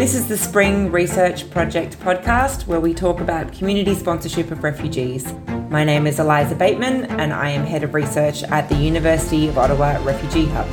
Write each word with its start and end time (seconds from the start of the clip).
This 0.00 0.14
is 0.14 0.26
the 0.26 0.38
Spring 0.38 0.90
Research 0.90 1.50
Project 1.50 2.00
podcast 2.00 2.66
where 2.66 2.80
we 2.80 2.94
talk 2.94 3.20
about 3.20 3.52
community 3.52 3.94
sponsorship 3.94 4.50
of 4.50 4.64
refugees. 4.64 5.34
My 5.68 5.84
name 5.84 6.06
is 6.06 6.18
Eliza 6.18 6.54
Bateman 6.54 7.04
and 7.20 7.34
I 7.34 7.50
am 7.50 7.66
Head 7.66 7.84
of 7.84 7.92
Research 7.92 8.42
at 8.44 8.66
the 8.70 8.76
University 8.76 9.48
of 9.48 9.58
Ottawa 9.58 10.02
Refugee 10.02 10.46
Hub. 10.46 10.66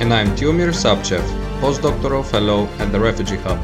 And 0.00 0.14
I'm 0.14 0.28
Tihomir 0.28 0.72
Sabchev, 0.72 1.20
postdoctoral 1.60 2.24
fellow 2.24 2.64
at 2.78 2.90
the 2.90 2.98
Refugee 2.98 3.36
Hub. 3.36 3.60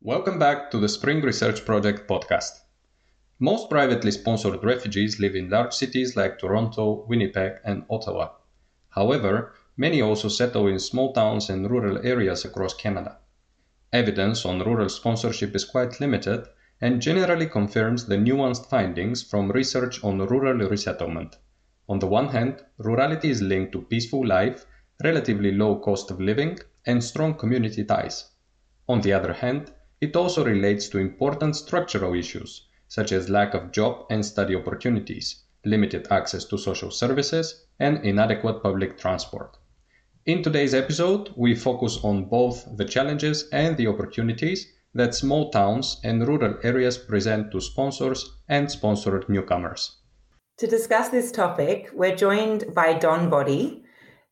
Welcome 0.00 0.38
back 0.38 0.70
to 0.70 0.78
the 0.78 0.88
Spring 0.88 1.22
Research 1.22 1.64
Project 1.64 2.08
podcast. 2.08 2.60
Most 3.38 3.68
privately 3.68 4.12
sponsored 4.12 4.64
refugees 4.64 5.20
live 5.20 5.36
in 5.36 5.50
large 5.50 5.74
cities 5.74 6.16
like 6.16 6.38
Toronto, 6.38 7.04
Winnipeg, 7.06 7.58
and 7.66 7.84
Ottawa. 7.90 8.30
However, 8.88 9.52
many 9.76 10.00
also 10.00 10.28
settle 10.28 10.66
in 10.66 10.78
small 10.78 11.12
towns 11.12 11.50
and 11.50 11.70
rural 11.70 11.98
areas 11.98 12.46
across 12.46 12.72
Canada. 12.72 13.18
Evidence 13.92 14.46
on 14.46 14.62
rural 14.62 14.88
sponsorship 14.88 15.54
is 15.54 15.66
quite 15.66 16.00
limited 16.00 16.46
and 16.80 17.02
generally 17.02 17.46
confirms 17.46 18.06
the 18.06 18.16
nuanced 18.16 18.70
findings 18.70 19.22
from 19.22 19.52
research 19.52 20.02
on 20.02 20.26
rural 20.26 20.66
resettlement. 20.70 21.36
On 21.90 21.98
the 21.98 22.06
one 22.06 22.28
hand, 22.28 22.64
rurality 22.78 23.28
is 23.28 23.42
linked 23.42 23.72
to 23.72 23.82
peaceful 23.82 24.26
life, 24.26 24.64
relatively 25.04 25.52
low 25.52 25.78
cost 25.78 26.10
of 26.10 26.22
living, 26.22 26.58
and 26.86 27.04
strong 27.04 27.34
community 27.34 27.84
ties. 27.84 28.30
On 28.88 29.02
the 29.02 29.12
other 29.12 29.34
hand, 29.34 29.72
it 30.00 30.16
also 30.16 30.42
relates 30.42 30.88
to 30.88 30.98
important 30.98 31.54
structural 31.54 32.14
issues 32.14 32.65
such 32.88 33.12
as 33.12 33.28
lack 33.28 33.54
of 33.54 33.72
job 33.72 34.06
and 34.10 34.24
study 34.24 34.54
opportunities, 34.54 35.44
limited 35.64 36.06
access 36.10 36.44
to 36.44 36.58
social 36.58 36.90
services, 36.90 37.66
and 37.78 38.04
inadequate 38.04 38.62
public 38.62 38.98
transport. 38.98 39.56
In 40.26 40.42
today's 40.42 40.74
episode, 40.74 41.32
we 41.36 41.54
focus 41.54 41.98
on 42.02 42.24
both 42.24 42.66
the 42.76 42.84
challenges 42.84 43.48
and 43.52 43.76
the 43.76 43.86
opportunities 43.86 44.66
that 44.94 45.14
small 45.14 45.50
towns 45.50 46.00
and 46.02 46.26
rural 46.26 46.56
areas 46.62 46.98
present 46.98 47.52
to 47.52 47.60
sponsors 47.60 48.38
and 48.48 48.70
sponsored 48.70 49.28
newcomers. 49.28 49.98
To 50.58 50.66
discuss 50.66 51.10
this 51.10 51.30
topic, 51.30 51.90
we're 51.92 52.16
joined 52.16 52.74
by 52.74 52.94
Don 52.94 53.28
Boddy. 53.28 53.82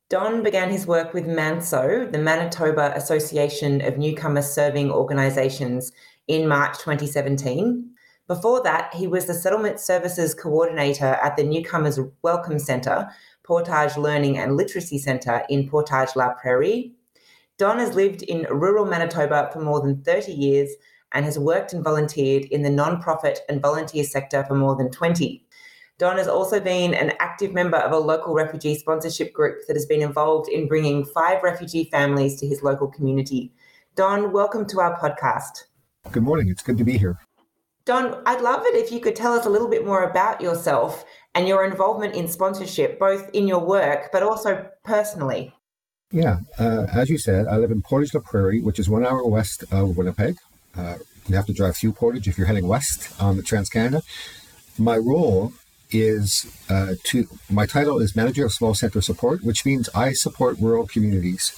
Don 0.09 0.43
began 0.43 0.71
his 0.71 0.87
work 0.87 1.13
with 1.13 1.27
MANSO, 1.27 2.11
the 2.11 2.19
Manitoba 2.19 2.93
Association 2.97 3.81
of 3.83 3.99
Newcomer 3.99 4.43
Serving 4.43 4.91
Organisations, 4.91 5.93
in 6.27 6.49
March 6.49 6.79
2017. 6.79 7.94
Before 8.27 8.63
that, 8.63 8.95
he 8.95 9.07
was 9.07 9.27
the 9.27 9.35
Settlement 9.35 9.79
Services 9.79 10.33
Coordinator 10.33 11.19
at 11.23 11.37
the 11.37 11.43
Newcomers 11.45 12.01
Welcome 12.23 12.59
Centre, 12.59 13.11
Portage 13.43 13.99
Learning 13.99 14.39
and 14.39 14.57
Literacy 14.57 14.97
Centre 14.97 15.43
in 15.51 15.69
Portage 15.69 16.17
La 16.17 16.33
Prairie. 16.33 16.95
Don 17.59 17.79
has 17.79 17.95
lived 17.95 18.23
in 18.23 18.47
rural 18.49 18.87
Manitoba 18.87 19.51
for 19.53 19.61
more 19.61 19.83
than 19.83 20.03
30 20.05 20.33
years 20.33 20.71
and 21.13 21.27
has 21.27 21.39
worked 21.39 21.75
and 21.75 21.85
volunteered 21.85 22.47
in 22.47 22.63
the 22.63 22.71
non-profit 22.71 23.41
and 23.51 23.61
volunteer 23.61 24.05
sector 24.05 24.43
for 24.49 24.55
more 24.55 24.75
than 24.75 24.91
20. 24.91 25.45
Don 25.99 26.17
has 26.17 26.27
also 26.27 26.59
been 26.61 26.95
an 26.95 27.13
active 27.21 27.53
member 27.53 27.77
of 27.77 27.93
a 27.93 27.99
local 27.99 28.33
refugee 28.33 28.75
sponsorship 28.75 29.35
group 29.35 29.67
that 29.67 29.77
has 29.77 29.85
been 29.85 30.01
involved 30.01 30.49
in 30.49 30.67
bringing 30.67 31.05
five 31.05 31.43
refugee 31.43 31.91
families 31.91 32.41
to 32.41 32.47
his 32.47 32.63
local 32.63 32.89
community. 32.89 33.53
Don, 33.97 34.33
welcome 34.33 34.67
to 34.69 34.81
our 34.81 34.99
podcast. 34.99 35.65
Good 36.11 36.23
morning. 36.23 36.49
It's 36.49 36.63
good 36.63 36.79
to 36.79 36.85
be 36.85 36.97
here. 36.97 37.19
Don, 37.87 38.23
I'd 38.25 38.41
love 38.41 38.65
it 38.65 38.75
if 38.75 38.91
you 38.91 38.99
could 38.99 39.15
tell 39.15 39.35
us 39.35 39.45
a 39.45 39.51
little 39.51 39.69
bit 39.69 39.85
more 39.85 40.05
about 40.05 40.41
yourself 40.41 41.05
and 41.35 41.47
your 41.47 41.65
involvement 41.67 42.15
in 42.15 42.29
sponsorship, 42.29 42.99
both 42.99 43.29
in 43.35 43.47
your 43.47 43.59
work 43.59 44.11
but 44.11 44.23
also 44.23 44.67
personally. 44.85 45.53
Yeah, 46.11 46.39
uh, 46.59 46.87
as 46.93 47.11
you 47.11 47.19
said, 47.19 47.47
I 47.47 47.59
live 47.59 47.71
in 47.71 47.83
Portage 47.83 48.15
la 48.15 48.21
Prairie, 48.21 48.63
which 48.63 48.79
is 48.79 48.89
one 48.89 49.05
hour 49.05 49.27
west 49.27 49.65
of 49.71 49.97
Winnipeg. 49.97 50.39
Uh, 50.75 50.97
you 51.27 51.35
have 51.35 51.47
to 51.47 51.53
drive 51.53 51.77
through 51.77 51.93
Portage 51.93 52.27
if 52.27 52.39
you're 52.39 52.47
heading 52.47 52.67
west 52.67 53.21
on 53.21 53.37
the 53.37 53.43
Trans 53.43 53.69
Canada. 53.69 54.03
My 54.79 54.97
role 54.97 55.53
is 55.91 56.47
uh, 56.71 56.95
to 57.05 57.27
my 57.51 57.67
title 57.67 57.99
is 58.01 58.17
manager 58.17 58.47
of 58.47 58.53
small 58.53 58.75
center 58.75 59.01
support, 59.01 59.45
which 59.45 59.67
means 59.67 59.89
I 59.95 60.13
support 60.13 60.59
rural 60.59 60.87
communities 60.87 61.55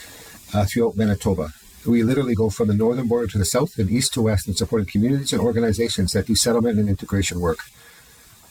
uh, 0.53 0.65
throughout 0.65 0.97
Manitoba. 0.97 1.53
We 1.87 2.03
literally 2.03 2.35
go 2.35 2.51
from 2.51 2.69
the 2.69 2.75
northern 2.75 3.07
border 3.07 3.29
to 3.29 3.39
the 3.39 3.45
south 3.45 3.79
and 3.79 3.91
east 3.91 4.15
to 4.15 4.23
west 4.23 4.49
in 4.49 4.55
supporting 4.55 4.87
communities 4.87 5.33
and 5.33 5.41
organizations 5.41 6.13
that 6.13 6.27
do 6.27 6.35
settlement 6.35 6.79
and 6.79 6.89
integration 6.89 7.41
work. 7.41 7.59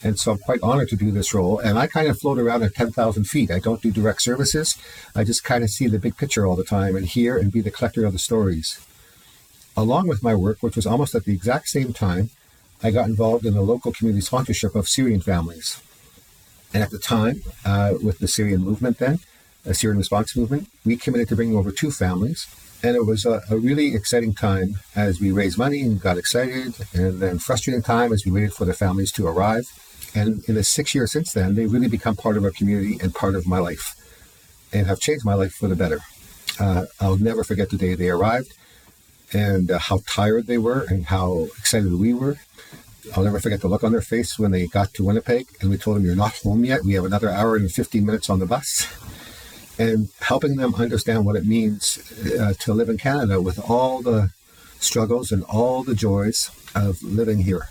And 0.02 0.18
so 0.18 0.32
I'm 0.32 0.38
quite 0.38 0.60
honored 0.62 0.88
to 0.90 0.96
do 0.96 1.10
this 1.10 1.34
role. 1.34 1.58
And 1.58 1.78
I 1.78 1.86
kind 1.86 2.08
of 2.08 2.18
float 2.18 2.38
around 2.38 2.62
at 2.62 2.74
10,000 2.74 3.24
feet. 3.24 3.50
I 3.50 3.58
don't 3.58 3.82
do 3.82 3.90
direct 3.90 4.22
services. 4.22 4.76
I 5.14 5.24
just 5.24 5.44
kind 5.44 5.64
of 5.64 5.70
see 5.70 5.86
the 5.86 5.98
big 5.98 6.16
picture 6.16 6.46
all 6.46 6.56
the 6.56 6.64
time 6.64 6.96
and 6.96 7.06
hear 7.06 7.36
and 7.36 7.52
be 7.52 7.60
the 7.60 7.70
collector 7.70 8.04
of 8.04 8.12
the 8.12 8.18
stories. 8.18 8.80
Along 9.76 10.06
with 10.06 10.22
my 10.22 10.34
work, 10.34 10.62
which 10.62 10.76
was 10.76 10.86
almost 10.86 11.14
at 11.14 11.24
the 11.24 11.34
exact 11.34 11.68
same 11.68 11.92
time, 11.92 12.30
I 12.82 12.90
got 12.90 13.08
involved 13.08 13.44
in 13.46 13.54
the 13.54 13.62
local 13.62 13.92
community 13.92 14.22
sponsorship 14.22 14.74
of 14.74 14.88
Syrian 14.88 15.20
families. 15.20 15.82
And 16.72 16.82
at 16.82 16.90
the 16.90 16.98
time, 16.98 17.42
uh, 17.64 17.94
with 18.02 18.18
the 18.18 18.28
Syrian 18.28 18.62
movement 18.62 18.98
then, 18.98 19.20
the 19.64 19.74
Syrian 19.74 19.98
response 19.98 20.36
movement, 20.36 20.68
we 20.84 20.96
committed 20.96 21.28
to 21.28 21.36
bringing 21.36 21.56
over 21.56 21.72
two 21.72 21.90
families 21.90 22.46
and 22.82 22.96
it 22.96 23.06
was 23.06 23.24
a, 23.24 23.42
a, 23.50 23.56
really 23.56 23.94
exciting 23.94 24.34
time 24.34 24.76
as 24.94 25.20
we 25.20 25.32
raised 25.32 25.58
money 25.58 25.80
and 25.82 26.00
got 26.00 26.18
excited, 26.18 26.74
and 26.92 27.20
then 27.20 27.38
frustrating 27.38 27.82
time 27.82 28.12
as 28.12 28.24
we 28.24 28.32
waited 28.32 28.52
for 28.52 28.64
the 28.64 28.74
families 28.74 29.12
to 29.12 29.26
arrive. 29.26 29.66
And 30.14 30.44
in 30.48 30.54
the 30.54 30.64
six 30.64 30.94
years 30.94 31.12
since 31.12 31.32
then, 31.32 31.54
they've 31.54 31.72
really 31.72 31.88
become 31.88 32.16
part 32.16 32.36
of 32.36 32.44
our 32.44 32.50
community 32.50 32.98
and 33.02 33.14
part 33.14 33.34
of 33.34 33.46
my 33.46 33.58
life, 33.58 33.94
and 34.72 34.86
have 34.86 35.00
changed 35.00 35.24
my 35.24 35.34
life 35.34 35.52
for 35.52 35.68
the 35.68 35.76
better. 35.76 36.00
Uh, 36.58 36.86
I'll 37.00 37.18
never 37.18 37.44
forget 37.44 37.70
the 37.70 37.76
day 37.76 37.94
they 37.94 38.08
arrived, 38.08 38.54
and 39.32 39.70
uh, 39.70 39.78
how 39.78 40.00
tired 40.06 40.46
they 40.46 40.58
were, 40.58 40.86
and 40.88 41.06
how 41.06 41.48
excited 41.58 41.92
we 41.92 42.14
were. 42.14 42.36
I'll 43.14 43.24
never 43.24 43.40
forget 43.40 43.60
the 43.60 43.68
look 43.68 43.84
on 43.84 43.92
their 43.92 44.00
face 44.00 44.38
when 44.38 44.50
they 44.50 44.66
got 44.66 44.92
to 44.94 45.04
Winnipeg, 45.04 45.46
and 45.60 45.70
we 45.70 45.76
told 45.76 45.96
them, 45.96 46.04
"You're 46.04 46.16
not 46.16 46.36
home 46.38 46.64
yet. 46.64 46.84
We 46.84 46.94
have 46.94 47.04
another 47.04 47.30
hour 47.30 47.56
and 47.56 47.70
15 47.70 48.04
minutes 48.04 48.30
on 48.30 48.38
the 48.38 48.46
bus." 48.46 48.86
And 49.78 50.08
helping 50.20 50.56
them 50.56 50.74
understand 50.74 51.24
what 51.24 51.36
it 51.36 51.44
means 51.44 51.98
uh, 52.40 52.54
to 52.60 52.72
live 52.72 52.88
in 52.88 52.98
Canada 52.98 53.40
with 53.40 53.58
all 53.68 54.02
the 54.02 54.30
struggles 54.78 55.32
and 55.32 55.44
all 55.44 55.82
the 55.82 55.94
joys 55.94 56.50
of 56.74 57.02
living 57.02 57.40
here. 57.40 57.68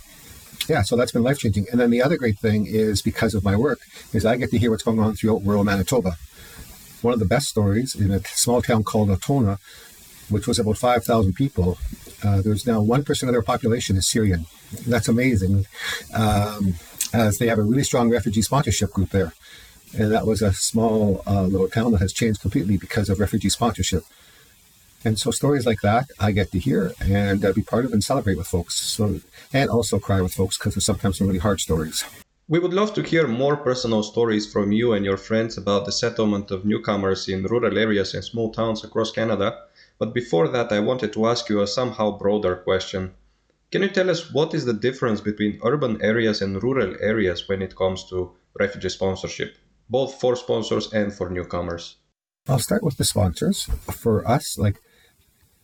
Yeah, 0.68 0.82
so 0.82 0.96
that's 0.96 1.12
been 1.12 1.22
life 1.22 1.38
changing. 1.38 1.66
And 1.70 1.80
then 1.80 1.90
the 1.90 2.02
other 2.02 2.16
great 2.16 2.38
thing 2.38 2.66
is 2.66 3.02
because 3.02 3.34
of 3.34 3.44
my 3.44 3.56
work 3.56 3.80
is 4.12 4.26
I 4.26 4.36
get 4.36 4.50
to 4.50 4.58
hear 4.58 4.70
what's 4.70 4.82
going 4.82 4.98
on 4.98 5.14
throughout 5.14 5.44
rural 5.44 5.64
Manitoba. 5.64 6.16
One 7.02 7.14
of 7.14 7.20
the 7.20 7.26
best 7.26 7.48
stories 7.48 7.94
in 7.94 8.10
a 8.10 8.20
small 8.24 8.62
town 8.62 8.82
called 8.82 9.10
Altona, 9.10 9.58
which 10.28 10.48
was 10.48 10.58
about 10.58 10.78
5,000 10.78 11.34
people, 11.34 11.78
uh, 12.24 12.40
there's 12.42 12.66
now 12.66 12.80
1% 12.80 13.22
of 13.22 13.32
their 13.32 13.42
population 13.42 13.96
is 13.96 14.08
Syrian. 14.08 14.46
That's 14.86 15.08
amazing, 15.08 15.66
um, 16.14 16.74
as 17.12 17.38
they 17.38 17.46
have 17.46 17.58
a 17.58 17.62
really 17.62 17.84
strong 17.84 18.10
refugee 18.10 18.42
sponsorship 18.42 18.90
group 18.90 19.10
there. 19.10 19.32
And 19.98 20.12
that 20.12 20.26
was 20.26 20.42
a 20.42 20.52
small 20.52 21.22
uh, 21.26 21.44
little 21.44 21.68
town 21.68 21.92
that 21.92 22.02
has 22.02 22.12
changed 22.12 22.42
completely 22.42 22.76
because 22.76 23.08
of 23.08 23.18
refugee 23.18 23.48
sponsorship. 23.48 24.04
And 25.04 25.18
so 25.18 25.30
stories 25.30 25.64
like 25.64 25.80
that 25.82 26.10
I 26.18 26.32
get 26.32 26.50
to 26.52 26.58
hear 26.58 26.92
and 27.00 27.44
uh, 27.44 27.52
be 27.52 27.62
part 27.62 27.84
of 27.84 27.92
and 27.92 28.02
celebrate 28.04 28.36
with 28.36 28.46
folks. 28.46 28.74
So 28.74 29.20
and 29.52 29.70
also 29.70 29.98
cry 29.98 30.20
with 30.20 30.34
folks 30.34 30.58
because 30.58 30.74
there's 30.74 30.84
sometimes 30.84 31.18
some 31.18 31.28
really 31.28 31.38
hard 31.38 31.60
stories. 31.60 32.04
We 32.48 32.58
would 32.58 32.74
love 32.74 32.92
to 32.94 33.02
hear 33.02 33.26
more 33.26 33.56
personal 33.56 34.02
stories 34.02 34.52
from 34.52 34.70
you 34.70 34.92
and 34.92 35.04
your 35.04 35.16
friends 35.16 35.56
about 35.56 35.84
the 35.84 35.92
settlement 35.92 36.50
of 36.50 36.64
newcomers 36.64 37.28
in 37.28 37.44
rural 37.44 37.78
areas 37.78 38.14
and 38.14 38.24
small 38.24 38.52
towns 38.52 38.84
across 38.84 39.12
Canada. 39.12 39.62
But 39.98 40.12
before 40.12 40.48
that, 40.48 40.72
I 40.72 40.80
wanted 40.80 41.12
to 41.14 41.26
ask 41.26 41.48
you 41.48 41.60
a 41.60 41.66
somehow 41.66 42.18
broader 42.18 42.56
question. 42.56 43.14
Can 43.72 43.82
you 43.82 43.88
tell 43.88 44.10
us 44.10 44.32
what 44.32 44.54
is 44.54 44.64
the 44.64 44.72
difference 44.72 45.20
between 45.20 45.60
urban 45.64 46.02
areas 46.02 46.42
and 46.42 46.62
rural 46.62 46.96
areas 47.00 47.48
when 47.48 47.62
it 47.62 47.74
comes 47.74 48.04
to 48.10 48.32
refugee 48.58 48.90
sponsorship? 48.90 49.56
Both 49.88 50.20
for 50.20 50.36
sponsors 50.36 50.92
and 50.92 51.12
for 51.12 51.30
newcomers? 51.30 51.96
I'll 52.48 52.58
start 52.58 52.82
with 52.82 52.96
the 52.96 53.04
sponsors. 53.04 53.64
For 53.90 54.26
us, 54.26 54.56
like 54.58 54.76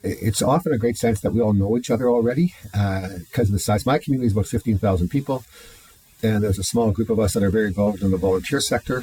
it's 0.03 0.43
often 0.43 0.73
a 0.73 0.79
great 0.79 0.97
sense 0.97 1.21
that 1.21 1.33
we 1.33 1.41
all 1.41 1.53
know 1.53 1.77
each 1.77 1.91
other 1.91 2.11
already 2.11 2.55
because 2.65 3.39
uh, 3.39 3.43
of 3.43 3.53
the 3.53 3.59
size. 3.59 3.87
My 3.87 3.99
community 3.99 4.27
is 4.27 4.33
about 4.33 4.47
15,000 4.47 5.09
people, 5.09 5.45
and 6.23 6.43
there's 6.43 6.59
a 6.59 6.65
small 6.65 6.91
group 6.91 7.11
of 7.11 7.21
us 7.21 7.35
that 7.35 7.43
are 7.43 7.51
very 7.51 7.69
involved 7.69 8.03
in 8.03 8.11
the 8.11 8.17
volunteer 8.17 8.61
sector. 8.61 9.03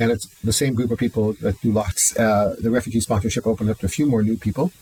And 0.00 0.10
it's 0.10 0.26
the 0.40 0.52
same 0.52 0.74
group 0.74 0.90
of 0.90 0.98
people 0.98 1.34
that 1.34 1.60
do 1.60 1.72
lots. 1.72 2.16
Uh, 2.16 2.56
the 2.58 2.70
refugee 2.70 3.00
sponsorship 3.00 3.46
opened 3.46 3.70
up 3.70 3.78
to 3.78 3.86
a 3.86 3.90
few 3.90 4.06
more 4.06 4.22
new 4.22 4.36
people. 4.36 4.72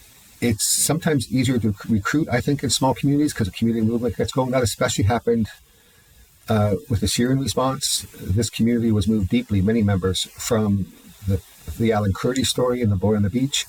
It's 0.40 0.64
sometimes 0.64 1.30
easier 1.32 1.58
to 1.58 1.74
recruit, 1.88 2.28
I 2.30 2.40
think, 2.40 2.62
in 2.62 2.70
small 2.70 2.94
communities 2.94 3.34
because 3.34 3.48
the 3.48 3.52
community 3.52 3.84
movement 3.84 4.16
gets 4.16 4.32
going. 4.32 4.52
That 4.52 4.62
especially 4.62 5.04
happened 5.04 5.48
uh, 6.48 6.76
with 6.88 7.00
the 7.00 7.08
Syrian 7.08 7.40
response, 7.40 8.06
this 8.20 8.50
community 8.50 8.90
was 8.90 9.06
moved 9.06 9.28
deeply, 9.28 9.60
many 9.60 9.82
members, 9.82 10.24
from 10.36 10.86
the, 11.26 11.42
the 11.78 11.92
Alan 11.92 12.12
Kurdi 12.12 12.44
story 12.46 12.80
and 12.82 12.90
the 12.90 12.96
boy 12.96 13.16
on 13.16 13.22
the 13.22 13.30
beach. 13.30 13.66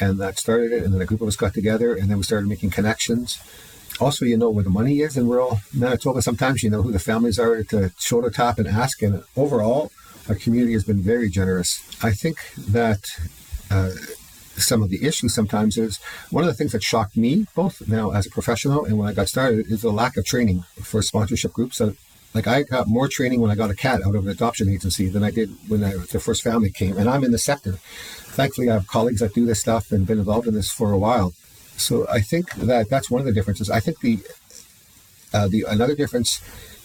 And 0.00 0.18
that 0.18 0.38
started 0.38 0.72
it. 0.72 0.82
And 0.82 0.92
then 0.92 1.00
a 1.00 1.06
group 1.06 1.20
of 1.20 1.28
us 1.28 1.36
got 1.36 1.54
together 1.54 1.94
and 1.94 2.10
then 2.10 2.18
we 2.18 2.24
started 2.24 2.48
making 2.48 2.70
connections. 2.70 3.38
also, 4.00 4.24
you 4.24 4.36
know 4.36 4.50
where 4.50 4.64
the 4.64 4.70
money 4.70 5.00
is 5.00 5.16
in 5.16 5.28
rural 5.28 5.60
Manitoba. 5.72 6.22
Sometimes 6.22 6.62
you 6.62 6.70
know 6.70 6.82
who 6.82 6.92
the 6.92 6.98
families 6.98 7.38
are 7.38 7.62
to 7.64 7.92
shoulder 7.98 8.30
tap 8.30 8.58
and 8.58 8.66
ask. 8.66 9.02
And 9.02 9.22
overall, 9.36 9.90
our 10.28 10.34
community 10.34 10.72
has 10.72 10.84
been 10.84 11.00
very 11.00 11.28
generous. 11.28 11.80
I 12.02 12.12
think 12.12 12.36
that 12.56 13.04
uh, 13.70 13.92
some 14.56 14.82
of 14.82 14.90
the 14.90 15.04
issues 15.04 15.34
sometimes 15.34 15.78
is 15.78 15.98
one 16.30 16.44
of 16.44 16.48
the 16.48 16.54
things 16.54 16.72
that 16.72 16.82
shocked 16.82 17.16
me, 17.16 17.46
both 17.54 17.86
now 17.88 18.10
as 18.10 18.26
a 18.26 18.30
professional 18.30 18.84
and 18.84 18.98
when 18.98 19.08
I 19.08 19.12
got 19.12 19.28
started, 19.28 19.66
is 19.70 19.82
the 19.82 19.90
lack 19.90 20.16
of 20.16 20.24
training 20.24 20.64
for 20.82 21.02
sponsorship 21.02 21.52
groups. 21.52 21.78
So, 21.78 21.94
like 22.34 22.46
I 22.46 22.62
got 22.62 22.88
more 22.88 23.08
training 23.08 23.40
when 23.40 23.50
I 23.50 23.54
got 23.54 23.70
a 23.70 23.74
cat 23.74 24.00
out 24.06 24.14
of 24.14 24.24
an 24.24 24.30
adoption 24.30 24.68
agency 24.68 25.08
than 25.08 25.22
I 25.22 25.30
did 25.30 25.50
when 25.68 25.84
I, 25.84 25.92
the 26.10 26.20
first 26.20 26.42
family 26.42 26.70
came, 26.70 26.96
and 26.96 27.08
I'm 27.08 27.24
in 27.24 27.32
the 27.32 27.38
sector. 27.38 27.72
Thankfully, 27.72 28.70
I 28.70 28.74
have 28.74 28.86
colleagues 28.86 29.20
that 29.20 29.34
do 29.34 29.44
this 29.44 29.60
stuff 29.60 29.92
and 29.92 30.06
been 30.06 30.18
involved 30.18 30.48
in 30.48 30.54
this 30.54 30.70
for 30.70 30.92
a 30.92 30.98
while. 30.98 31.34
So 31.76 32.06
I 32.08 32.20
think 32.20 32.52
that 32.54 32.88
that's 32.88 33.10
one 33.10 33.20
of 33.20 33.26
the 33.26 33.32
differences. 33.32 33.68
I 33.68 33.80
think 33.80 34.00
the 34.00 34.20
uh, 35.34 35.48
the 35.48 35.64
another 35.68 35.94
difference 35.94 36.40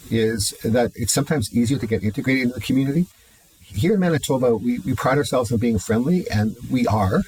is 0.10 0.52
that 0.64 0.92
it's 0.96 1.14
sometimes 1.14 1.54
easier 1.54 1.78
to 1.78 1.88
get 1.88 2.04
integrated 2.04 2.44
into 2.44 2.56
the 2.56 2.62
community. 2.62 3.08
Here 3.62 3.94
in 3.94 4.00
Manitoba, 4.00 4.56
we, 4.56 4.80
we 4.80 4.96
pride 4.96 5.18
ourselves 5.18 5.52
on 5.52 5.58
being 5.60 5.78
friendly, 5.80 6.30
and 6.30 6.56
we 6.72 6.88
are. 6.88 7.22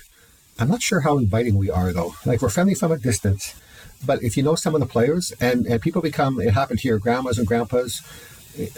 I'm 0.60 0.68
not 0.68 0.82
sure 0.82 1.00
how 1.00 1.18
inviting 1.18 1.56
we 1.56 1.70
are, 1.70 1.94
though. 1.94 2.16
Like, 2.26 2.42
we're 2.42 2.50
friendly 2.50 2.76
from 2.76 2.92
a 2.92 2.98
distance. 2.98 3.56
But 4.06 4.22
if 4.22 4.36
you 4.36 4.44
know 4.44 4.56
some 4.56 4.76
of 4.76 4.82
the 4.82 4.88
players, 4.88 5.32
and, 5.40 5.66
and 5.66 5.82
people 5.82 6.02
become, 6.02 6.40
it 6.42 6.54
happened 6.54 6.82
here, 6.82 7.00
grandmas 7.00 7.38
and 7.38 7.48
grandpas. 7.48 8.02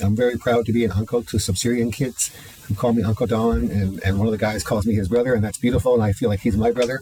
I'm 0.02 0.16
very 0.16 0.38
proud 0.38 0.66
to 0.68 0.74
be 0.74 0.86
an 0.86 0.92
uncle 0.92 1.24
to 1.24 1.40
some 1.40 1.56
Syrian 1.56 1.92
kids 1.92 2.32
who 2.68 2.76
call 2.76 2.94
me 2.94 3.02
Uncle 3.02 3.26
Don, 3.26 3.72
and, 3.72 4.00
and 4.04 4.18
one 4.20 4.28
of 4.28 4.32
the 4.32 4.38
guys 4.38 4.64
calls 4.64 4.86
me 4.86 4.94
his 4.94 5.08
brother, 5.10 5.34
and 5.34 5.44
that's 5.44 5.58
beautiful, 5.58 5.96
and 5.96 6.04
I 6.04 6.14
feel 6.14 6.30
like 6.30 6.42
he's 6.42 6.58
my 6.58 6.72
brother. 6.72 7.02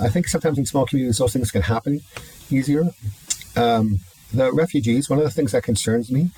I 0.00 0.08
think 0.08 0.28
sometimes 0.28 0.58
in 0.58 0.64
small 0.64 0.86
communities, 0.86 1.18
those 1.18 1.34
things 1.34 1.50
can 1.50 1.62
happen 1.62 2.00
easier. 2.50 2.84
Um, 3.56 4.00
the 4.32 4.52
refugees, 4.52 5.10
one 5.10 5.18
of 5.18 5.24
the 5.24 5.30
things 5.30 5.52
that 5.52 5.64
concerns 5.64 6.10
me 6.10 6.30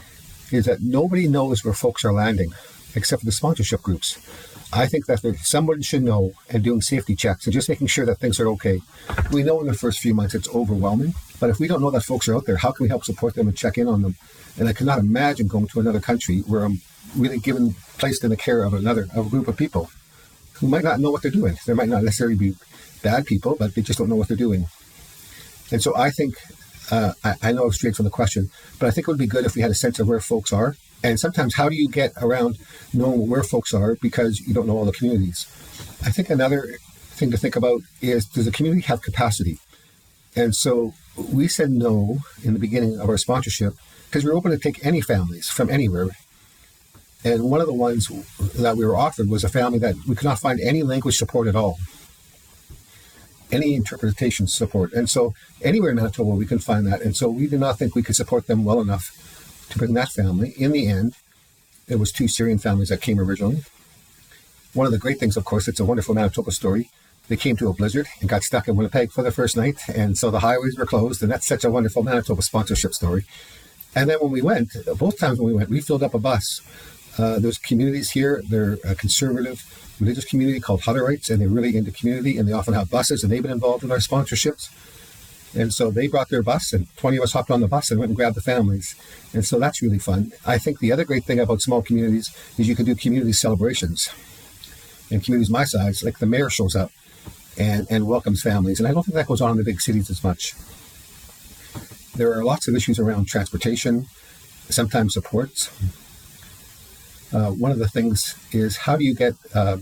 is 0.50 0.64
that 0.64 0.80
nobody 0.80 1.28
knows 1.28 1.64
where 1.64 1.74
folks 1.74 2.04
are 2.04 2.12
landing 2.12 2.52
except 2.94 3.20
for 3.20 3.26
the 3.26 3.32
sponsorship 3.32 3.82
groups. 3.82 4.18
I 4.72 4.86
think 4.86 5.06
that 5.06 5.20
someone 5.42 5.82
should 5.82 6.04
know 6.04 6.32
and 6.48 6.62
doing 6.62 6.80
safety 6.80 7.16
checks 7.16 7.44
and 7.44 7.52
just 7.52 7.68
making 7.68 7.88
sure 7.88 8.06
that 8.06 8.18
things 8.18 8.38
are 8.38 8.48
okay. 8.50 8.80
We 9.32 9.42
know 9.42 9.60
in 9.60 9.66
the 9.66 9.74
first 9.74 9.98
few 9.98 10.14
months 10.14 10.34
it's 10.34 10.48
overwhelming, 10.54 11.14
but 11.40 11.50
if 11.50 11.58
we 11.58 11.66
don't 11.66 11.80
know 11.80 11.90
that 11.90 12.02
folks 12.02 12.28
are 12.28 12.36
out 12.36 12.46
there, 12.46 12.56
how 12.56 12.70
can 12.70 12.84
we 12.84 12.88
help 12.88 13.04
support 13.04 13.34
them 13.34 13.48
and 13.48 13.56
check 13.56 13.78
in 13.78 13.88
on 13.88 14.02
them? 14.02 14.14
And 14.58 14.68
I 14.68 14.72
cannot 14.72 14.98
imagine 14.98 15.48
going 15.48 15.66
to 15.68 15.80
another 15.80 16.00
country 16.00 16.40
where 16.40 16.64
I'm 16.64 16.80
really 17.16 17.38
given 17.38 17.74
placed 17.98 18.22
in 18.22 18.30
the 18.30 18.36
care 18.36 18.62
of 18.62 18.72
another 18.72 19.08
of 19.14 19.26
a 19.26 19.30
group 19.30 19.48
of 19.48 19.56
people 19.56 19.90
who 20.54 20.68
might 20.68 20.84
not 20.84 21.00
know 21.00 21.10
what 21.10 21.22
they're 21.22 21.30
doing. 21.30 21.56
There 21.66 21.74
might 21.74 21.88
not 21.88 22.04
necessarily 22.04 22.36
be 22.36 22.54
bad 23.02 23.26
people, 23.26 23.56
but 23.58 23.74
they 23.74 23.82
just 23.82 23.98
don't 23.98 24.08
know 24.08 24.16
what 24.16 24.28
they're 24.28 24.36
doing. 24.36 24.66
And 25.72 25.82
so 25.82 25.96
I 25.96 26.10
think 26.10 26.34
uh, 26.90 27.12
I, 27.24 27.34
I 27.42 27.52
know 27.52 27.70
straight 27.70 27.96
from 27.96 28.04
the 28.04 28.10
question, 28.10 28.50
but 28.78 28.86
I 28.86 28.90
think 28.90 29.08
it 29.08 29.10
would 29.10 29.18
be 29.18 29.26
good 29.26 29.46
if 29.46 29.54
we 29.54 29.62
had 29.62 29.70
a 29.70 29.74
sense 29.74 29.98
of 29.98 30.08
where 30.08 30.20
folks 30.20 30.52
are. 30.52 30.76
And 31.02 31.18
sometimes, 31.18 31.54
how 31.54 31.68
do 31.68 31.74
you 31.74 31.88
get 31.88 32.12
around 32.20 32.58
knowing 32.92 33.28
where 33.28 33.42
folks 33.42 33.72
are 33.72 33.96
because 33.96 34.40
you 34.40 34.52
don't 34.52 34.66
know 34.66 34.76
all 34.76 34.84
the 34.84 34.92
communities? 34.92 35.46
I 36.04 36.10
think 36.10 36.30
another 36.30 36.76
thing 37.16 37.30
to 37.30 37.36
think 37.36 37.56
about 37.56 37.80
is 38.00 38.26
does 38.26 38.44
the 38.44 38.52
community 38.52 38.82
have 38.82 39.02
capacity? 39.02 39.58
And 40.36 40.54
so 40.54 40.94
we 41.16 41.48
said 41.48 41.70
no 41.70 42.18
in 42.44 42.52
the 42.52 42.58
beginning 42.58 42.98
of 43.00 43.08
our 43.08 43.18
sponsorship 43.18 43.74
because 44.06 44.24
we 44.24 44.30
are 44.30 44.34
open 44.34 44.50
to 44.50 44.58
take 44.58 44.84
any 44.84 45.00
families 45.00 45.48
from 45.48 45.70
anywhere. 45.70 46.08
And 47.24 47.50
one 47.50 47.60
of 47.60 47.66
the 47.66 47.74
ones 47.74 48.08
that 48.54 48.76
we 48.76 48.84
were 48.84 48.96
offered 48.96 49.28
was 49.28 49.44
a 49.44 49.48
family 49.48 49.78
that 49.80 49.94
we 50.06 50.14
could 50.14 50.24
not 50.24 50.38
find 50.38 50.60
any 50.60 50.82
language 50.82 51.16
support 51.16 51.48
at 51.48 51.56
all 51.56 51.78
any 53.52 53.74
interpretation 53.74 54.46
support. 54.46 54.92
And 54.92 55.08
so 55.08 55.34
anywhere 55.62 55.90
in 55.90 55.96
Manitoba, 55.96 56.30
we 56.30 56.46
can 56.46 56.58
find 56.58 56.86
that. 56.86 57.02
And 57.02 57.16
so 57.16 57.28
we 57.28 57.46
did 57.46 57.60
not 57.60 57.78
think 57.78 57.94
we 57.94 58.02
could 58.02 58.16
support 58.16 58.46
them 58.46 58.64
well 58.64 58.80
enough 58.80 59.16
to 59.70 59.78
bring 59.78 59.94
that 59.94 60.10
family. 60.10 60.54
In 60.56 60.72
the 60.72 60.86
end, 60.86 61.14
it 61.88 61.98
was 61.98 62.12
two 62.12 62.28
Syrian 62.28 62.58
families 62.58 62.88
that 62.88 63.00
came 63.00 63.18
originally. 63.18 63.64
One 64.74 64.86
of 64.86 64.92
the 64.92 64.98
great 64.98 65.18
things, 65.18 65.36
of 65.36 65.44
course, 65.44 65.66
it's 65.66 65.80
a 65.80 65.84
wonderful 65.84 66.14
Manitoba 66.14 66.52
story. 66.52 66.90
They 67.28 67.36
came 67.36 67.56
to 67.56 67.68
a 67.68 67.72
blizzard 67.72 68.06
and 68.20 68.28
got 68.28 68.42
stuck 68.42 68.68
in 68.68 68.76
Winnipeg 68.76 69.10
for 69.10 69.22
the 69.22 69.32
first 69.32 69.56
night, 69.56 69.80
and 69.92 70.16
so 70.18 70.30
the 70.30 70.40
highways 70.40 70.76
were 70.76 70.86
closed, 70.86 71.22
and 71.22 71.30
that's 71.30 71.46
such 71.46 71.64
a 71.64 71.70
wonderful 71.70 72.02
Manitoba 72.02 72.42
sponsorship 72.42 72.94
story. 72.94 73.24
And 73.94 74.08
then 74.08 74.18
when 74.20 74.30
we 74.30 74.42
went, 74.42 74.70
both 74.96 75.18
times 75.18 75.38
when 75.38 75.48
we 75.48 75.54
went, 75.54 75.70
we 75.70 75.80
filled 75.80 76.02
up 76.02 76.14
a 76.14 76.18
bus. 76.18 76.60
Uh, 77.18 77.38
there's 77.38 77.58
communities 77.58 78.12
here, 78.12 78.42
they're 78.48 78.78
a 78.84 78.94
conservative, 78.94 79.64
religious 80.00 80.24
community 80.24 80.60
called 80.60 80.82
Hutterites, 80.82 81.30
and 81.30 81.40
they're 81.40 81.48
really 81.48 81.76
into 81.76 81.90
community, 81.90 82.38
and 82.38 82.48
they 82.48 82.52
often 82.52 82.74
have 82.74 82.90
buses, 82.90 83.22
and 83.22 83.32
they've 83.32 83.42
been 83.42 83.50
involved 83.50 83.84
in 83.84 83.90
our 83.90 83.98
sponsorships. 83.98 84.70
And 85.54 85.72
so 85.72 85.90
they 85.90 86.06
brought 86.06 86.28
their 86.28 86.42
bus, 86.42 86.72
and 86.72 86.86
20 86.96 87.16
of 87.16 87.22
us 87.24 87.32
hopped 87.32 87.50
on 87.50 87.60
the 87.60 87.68
bus 87.68 87.90
and 87.90 87.98
went 87.98 88.10
and 88.10 88.16
grabbed 88.16 88.36
the 88.36 88.40
families. 88.40 88.94
And 89.32 89.44
so 89.44 89.58
that's 89.58 89.82
really 89.82 89.98
fun. 89.98 90.32
I 90.46 90.58
think 90.58 90.78
the 90.78 90.92
other 90.92 91.04
great 91.04 91.24
thing 91.24 91.40
about 91.40 91.60
small 91.60 91.82
communities 91.82 92.34
is 92.56 92.68
you 92.68 92.76
can 92.76 92.86
do 92.86 92.94
community 92.94 93.32
celebrations. 93.32 94.10
In 95.10 95.20
communities 95.20 95.50
my 95.50 95.64
size, 95.64 96.04
like 96.04 96.18
the 96.18 96.26
mayor 96.26 96.50
shows 96.50 96.76
up 96.76 96.92
and, 97.58 97.86
and 97.90 98.06
welcomes 98.06 98.42
families. 98.42 98.78
And 98.78 98.88
I 98.88 98.92
don't 98.92 99.02
think 99.02 99.16
that 99.16 99.26
goes 99.26 99.40
on 99.40 99.50
in 99.50 99.56
the 99.56 99.64
big 99.64 99.80
cities 99.80 100.08
as 100.08 100.22
much. 100.22 100.54
There 102.14 102.32
are 102.32 102.44
lots 102.44 102.68
of 102.68 102.76
issues 102.76 102.98
around 102.98 103.26
transportation, 103.26 104.06
sometimes 104.68 105.14
supports. 105.14 105.68
Uh, 107.32 107.50
one 107.50 107.72
of 107.72 107.78
the 107.78 107.88
things 107.88 108.36
is 108.52 108.76
how 108.78 108.96
do 108.96 109.04
you 109.04 109.14
get 109.14 109.34
uh, 109.54 109.78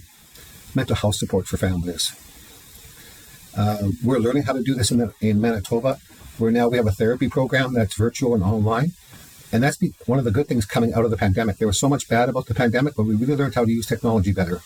mental 0.75 0.97
health 0.97 1.17
support 1.17 1.47
for 1.47 1.57
families? 1.57 2.15
Uh, 3.59 3.89
we're 4.05 4.21
learning 4.21 4.45
how 4.45 4.53
to 4.53 4.63
do 4.63 4.73
this 4.73 4.93
in, 4.93 4.99
the, 4.99 5.13
in 5.21 5.41
Manitoba, 5.41 5.99
where 6.39 6.53
now 6.53 6.69
we 6.69 6.77
have 6.77 6.87
a 6.87 6.93
therapy 6.93 7.29
program 7.29 7.75
that's 7.75 7.97
virtual 7.97 8.33
and 8.35 8.45
online. 8.45 8.93
And 9.51 9.65
that's 9.65 9.77
be, 9.77 9.95
one 10.07 10.21
of 10.21 10.25
the 10.25 10.31
good 10.31 10.47
things 10.47 10.65
coming 10.65 10.95
out 10.95 11.05
of 11.05 11.11
the 11.11 11.17
pandemic. 11.17 11.57
There 11.57 11.67
was 11.67 11.81
so 11.81 11.89
much 11.89 12.09
bad 12.09 12.29
about 12.29 12.47
the 12.47 12.55
pandemic, 12.55 12.95
but 12.95 13.03
we 13.03 13.17
really 13.17 13.35
learned 13.35 13.57
how 13.57 13.65
to 13.65 13.71
use 13.73 13.87
technology 13.87 14.33
better. 14.33 14.61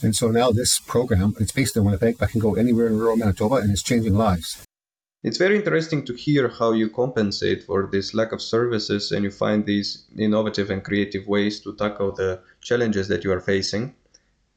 And 0.00 0.14
so 0.14 0.30
now 0.30 0.52
this 0.52 0.78
program, 0.78 1.34
it's 1.40 1.50
based 1.50 1.76
in 1.76 1.84
Winnipeg, 1.84 2.18
but 2.18 2.30
can 2.30 2.40
go 2.40 2.54
anywhere 2.54 2.86
in 2.86 2.96
rural 2.96 3.16
Manitoba, 3.16 3.56
and 3.56 3.72
it's 3.72 3.82
changing 3.82 4.14
lives. 4.14 4.64
It's 5.24 5.36
very 5.36 5.56
interesting 5.56 6.04
to 6.04 6.14
hear 6.14 6.48
how 6.48 6.72
you 6.72 6.88
compensate 6.88 7.64
for 7.64 7.88
this 7.90 8.14
lack 8.14 8.30
of 8.32 8.40
services 8.40 9.10
and 9.10 9.24
you 9.24 9.30
find 9.30 9.66
these 9.66 10.06
innovative 10.16 10.70
and 10.70 10.84
creative 10.84 11.26
ways 11.26 11.60
to 11.60 11.74
tackle 11.74 12.12
the 12.12 12.40
challenges 12.62 13.08
that 13.08 13.24
you 13.24 13.32
are 13.32 13.40
facing. 13.40 13.94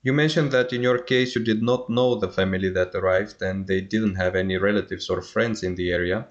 You 0.06 0.12
mentioned 0.12 0.52
that 0.52 0.74
in 0.74 0.84
your 0.84 0.98
case 0.98 1.34
you 1.34 1.42
did 1.42 1.64
not 1.64 1.90
know 1.90 2.16
the 2.16 2.28
family 2.28 2.70
that 2.72 2.94
arrived 2.94 3.42
and 3.42 3.66
they 3.66 3.80
didn't 3.80 4.16
have 4.16 4.36
any 4.36 4.58
relatives 4.58 5.10
or 5.10 5.22
friends 5.22 5.64
in 5.64 5.76
the 5.76 5.94
area. 5.94 6.28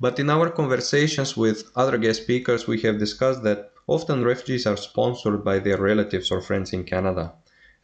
But 0.00 0.18
in 0.18 0.28
our 0.28 0.50
conversations 0.50 1.36
with 1.36 1.70
other 1.76 1.96
guest 1.96 2.22
speakers, 2.22 2.66
we 2.66 2.80
have 2.80 2.98
discussed 2.98 3.44
that 3.44 3.70
often 3.86 4.24
refugees 4.24 4.66
are 4.66 4.76
sponsored 4.76 5.44
by 5.44 5.60
their 5.60 5.78
relatives 5.78 6.32
or 6.32 6.40
friends 6.40 6.72
in 6.72 6.82
Canada. 6.82 7.34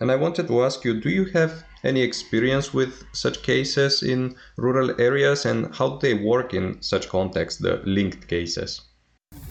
And 0.01 0.11
I 0.11 0.17
wanted 0.17 0.49
to 0.49 0.65
ask 0.65 0.85
you 0.85 1.01
do 1.01 1.09
you 1.09 1.27
have 1.27 1.63
any 1.85 2.03
experience 2.03 2.75
with 2.75 3.05
such 3.13 3.43
cases 3.43 4.03
in 4.03 4.35
rural 4.57 5.01
areas 5.01 5.47
and 5.47 5.73
how 5.73 5.99
they 5.99 6.15
work 6.15 6.55
in 6.55 6.83
such 6.83 7.09
contexts, 7.09 7.61
the 7.61 7.81
linked 7.85 8.27
cases? 8.27 8.81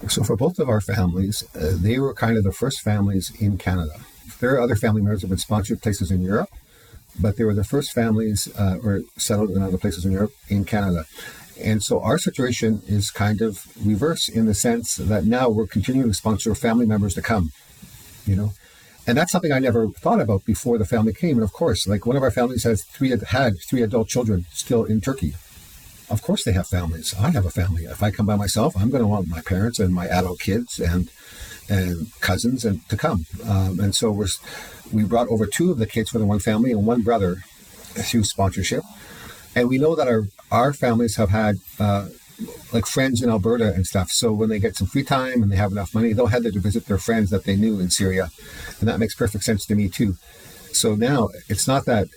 So, 0.09 0.23
for 0.23 0.35
both 0.35 0.59
of 0.59 0.67
our 0.67 0.81
families, 0.81 1.43
uh, 1.55 1.71
they 1.75 1.99
were 1.99 2.13
kind 2.13 2.37
of 2.37 2.43
the 2.43 2.51
first 2.51 2.81
families 2.81 3.31
in 3.39 3.57
Canada. 3.57 3.95
There 4.39 4.53
are 4.55 4.61
other 4.61 4.75
family 4.75 5.01
members 5.01 5.21
who 5.21 5.27
have 5.27 5.31
been 5.31 5.37
sponsored 5.37 5.81
places 5.81 6.11
in 6.11 6.21
Europe, 6.21 6.49
but 7.19 7.37
they 7.37 7.43
were 7.43 7.53
the 7.53 7.63
first 7.63 7.91
families 7.91 8.47
uh, 8.57 8.77
or 8.83 9.01
settled 9.17 9.51
in 9.51 9.61
other 9.61 9.77
places 9.77 10.05
in 10.05 10.11
Europe 10.11 10.33
in 10.49 10.65
Canada. 10.65 11.05
And 11.61 11.83
so 11.83 12.01
our 12.01 12.17
situation 12.17 12.81
is 12.87 13.11
kind 13.11 13.41
of 13.41 13.67
reverse 13.85 14.27
in 14.27 14.45
the 14.47 14.55
sense 14.55 14.95
that 14.95 15.25
now 15.25 15.49
we're 15.49 15.67
continuing 15.67 16.09
to 16.09 16.13
sponsor 16.13 16.55
family 16.55 16.85
members 16.85 17.13
to 17.13 17.21
come, 17.21 17.51
you 18.25 18.35
know, 18.35 18.53
and 19.05 19.17
that's 19.17 19.31
something 19.31 19.51
I 19.51 19.59
never 19.59 19.89
thought 19.89 20.21
about 20.21 20.45
before 20.45 20.77
the 20.77 20.85
family 20.85 21.13
came. 21.13 21.35
And 21.35 21.43
of 21.43 21.53
course, 21.53 21.87
like 21.87 22.05
one 22.05 22.15
of 22.15 22.23
our 22.23 22.31
families 22.31 22.63
has 22.63 22.83
three 22.83 23.09
had 23.09 23.59
three 23.59 23.81
adult 23.81 24.07
children 24.07 24.45
still 24.51 24.85
in 24.85 25.01
Turkey. 25.01 25.33
Of 26.13 26.21
course, 26.21 26.43
they 26.43 26.51
have 26.51 26.67
families. 26.67 27.15
I 27.19 27.31
have 27.31 27.43
a 27.43 27.49
family. 27.49 27.85
If 27.85 28.03
I 28.03 28.11
come 28.11 28.27
by 28.27 28.35
myself, 28.35 28.77
I'm 28.77 28.91
going 28.91 29.01
to 29.01 29.07
want 29.07 29.27
my 29.27 29.41
parents 29.41 29.79
and 29.79 29.91
my 29.91 30.05
adult 30.05 30.39
kids 30.39 30.79
and 30.79 31.09
and 31.67 32.11
cousins 32.21 32.63
and 32.65 32.87
to 32.89 32.95
come. 32.95 33.25
Um, 33.49 33.79
and 33.79 33.95
so 33.95 34.11
we're 34.11 34.27
we 34.91 35.03
brought 35.05 35.27
over 35.29 35.47
two 35.47 35.71
of 35.71 35.79
the 35.79 35.87
kids 35.87 36.11
for 36.11 36.19
the 36.19 36.27
one 36.27 36.37
family 36.37 36.71
and 36.71 36.85
one 36.85 37.01
brother 37.01 37.37
through 38.09 38.25
sponsorship. 38.25 38.83
And 39.55 39.67
we 39.67 39.79
know 39.79 39.95
that 39.95 40.07
our 40.07 40.25
our 40.51 40.71
families 40.71 41.15
have 41.15 41.31
had 41.31 41.55
uh, 41.79 42.09
like 42.71 42.85
friends 42.85 43.23
in 43.23 43.29
Alberta 43.31 43.73
and 43.73 43.87
stuff. 43.87 44.11
So 44.11 44.31
when 44.31 44.49
they 44.49 44.59
get 44.59 44.75
some 44.75 44.85
free 44.85 45.03
time 45.03 45.41
and 45.41 45.51
they 45.51 45.55
have 45.55 45.71
enough 45.71 45.95
money, 45.95 46.13
they'll 46.13 46.27
head 46.27 46.43
there 46.43 46.51
to 46.51 46.59
visit 46.59 46.85
their 46.85 46.99
friends 46.99 47.31
that 47.31 47.45
they 47.45 47.55
knew 47.55 47.79
in 47.79 47.89
Syria. 47.89 48.29
And 48.79 48.87
that 48.87 48.99
makes 48.99 49.15
perfect 49.15 49.45
sense 49.45 49.65
to 49.65 49.73
me 49.73 49.89
too. 49.89 50.13
So 50.73 50.93
now 50.93 51.29
it's 51.49 51.67
not 51.67 51.85
that 51.85 52.07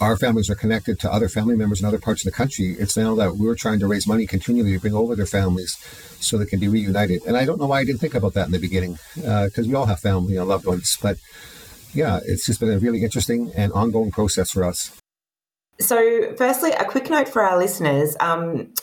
our 0.00 0.16
families 0.16 0.48
are 0.50 0.54
connected 0.54 0.98
to 1.00 1.12
other 1.12 1.28
family 1.28 1.56
members 1.56 1.80
in 1.80 1.86
other 1.86 1.98
parts 1.98 2.24
of 2.24 2.32
the 2.32 2.36
country. 2.36 2.76
It's 2.78 2.96
now 2.96 3.14
that 3.16 3.36
we're 3.36 3.54
trying 3.54 3.80
to 3.80 3.86
raise 3.86 4.06
money 4.06 4.26
continually 4.26 4.72
to 4.72 4.80
bring 4.80 4.94
over 4.94 5.14
their 5.14 5.26
families 5.26 5.76
so 6.20 6.38
they 6.38 6.46
can 6.46 6.60
be 6.60 6.68
reunited. 6.68 7.22
And 7.26 7.36
I 7.36 7.44
don't 7.44 7.60
know 7.60 7.66
why 7.66 7.80
I 7.80 7.84
didn't 7.84 8.00
think 8.00 8.14
about 8.14 8.34
that 8.34 8.46
in 8.46 8.52
the 8.52 8.58
beginning, 8.58 8.98
because 9.14 9.58
uh, 9.58 9.68
we 9.68 9.74
all 9.74 9.86
have 9.86 10.00
family 10.00 10.36
and 10.36 10.48
loved 10.48 10.66
ones. 10.66 10.98
But 11.00 11.18
yeah, 11.92 12.20
it's 12.24 12.46
just 12.46 12.60
been 12.60 12.70
a 12.70 12.78
really 12.78 13.02
interesting 13.02 13.52
and 13.56 13.72
ongoing 13.72 14.10
process 14.10 14.50
for 14.50 14.64
us. 14.64 14.96
So, 15.80 16.34
firstly, 16.36 16.72
a 16.72 16.84
quick 16.84 17.08
note 17.08 17.28
for 17.28 17.42
our 17.42 17.58
listeners. 17.58 18.16
Um, 18.20 18.74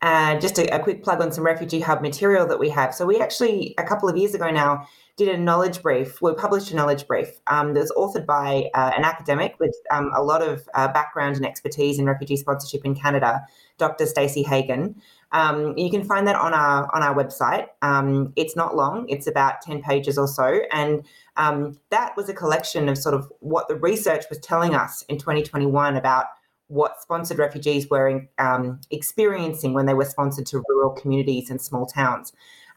uh, 0.00 0.38
just 0.38 0.58
a, 0.58 0.74
a, 0.74 0.78
quick 0.78 1.02
plug 1.02 1.20
on 1.20 1.32
some 1.32 1.44
Refugee 1.44 1.80
Hub 1.80 2.02
material 2.02 2.46
that 2.46 2.60
we 2.60 2.68
have. 2.68 2.94
So 2.94 3.04
we 3.04 3.18
actually, 3.18 3.74
a 3.78 3.82
couple 3.82 4.08
of 4.08 4.16
years 4.16 4.32
ago 4.32 4.48
now, 4.50 4.86
did 5.16 5.28
a 5.28 5.36
knowledge 5.36 5.82
brief. 5.82 6.22
We 6.22 6.32
published 6.34 6.70
a 6.70 6.76
knowledge 6.76 7.08
brief 7.08 7.40
um, 7.48 7.74
that 7.74 7.80
was 7.80 7.92
authored 7.96 8.24
by 8.24 8.70
uh, 8.74 8.92
an 8.96 9.04
academic 9.04 9.56
with 9.58 9.74
um, 9.90 10.12
a 10.14 10.22
lot 10.22 10.40
of 10.40 10.68
uh, 10.74 10.86
background 10.92 11.34
and 11.34 11.44
expertise 11.44 11.98
in 11.98 12.06
refugee 12.06 12.36
sponsorship 12.36 12.84
in 12.84 12.94
Canada, 12.94 13.44
Dr. 13.76 14.06
Stacey 14.06 14.44
Haugen. 14.44 14.94
Um, 15.32 15.76
you 15.76 15.90
can 15.90 16.04
find 16.04 16.26
that 16.28 16.36
on 16.36 16.54
our 16.54 16.88
on 16.94 17.02
our 17.02 17.14
website. 17.14 17.66
Um, 17.82 18.32
it's 18.36 18.56
not 18.56 18.76
long; 18.76 19.06
it's 19.08 19.26
about 19.26 19.60
ten 19.60 19.82
pages 19.82 20.16
or 20.16 20.26
so, 20.26 20.60
and 20.72 21.04
um, 21.36 21.78
that 21.90 22.16
was 22.16 22.28
a 22.28 22.34
collection 22.34 22.88
of 22.88 22.96
sort 22.96 23.14
of 23.14 23.30
what 23.40 23.68
the 23.68 23.74
research 23.74 24.24
was 24.30 24.38
telling 24.38 24.74
us 24.74 25.02
in 25.08 25.18
2021 25.18 25.96
about 25.96 26.26
what 26.68 27.00
sponsored 27.00 27.38
refugees 27.38 27.88
were 27.90 28.28
um, 28.38 28.80
experiencing 28.90 29.72
when 29.74 29.86
they 29.86 29.94
were 29.94 30.04
sponsored 30.04 30.46
to 30.46 30.62
rural 30.68 30.90
communities 30.90 31.50
and 31.50 31.60
small 31.60 31.86
towns. 31.86 32.32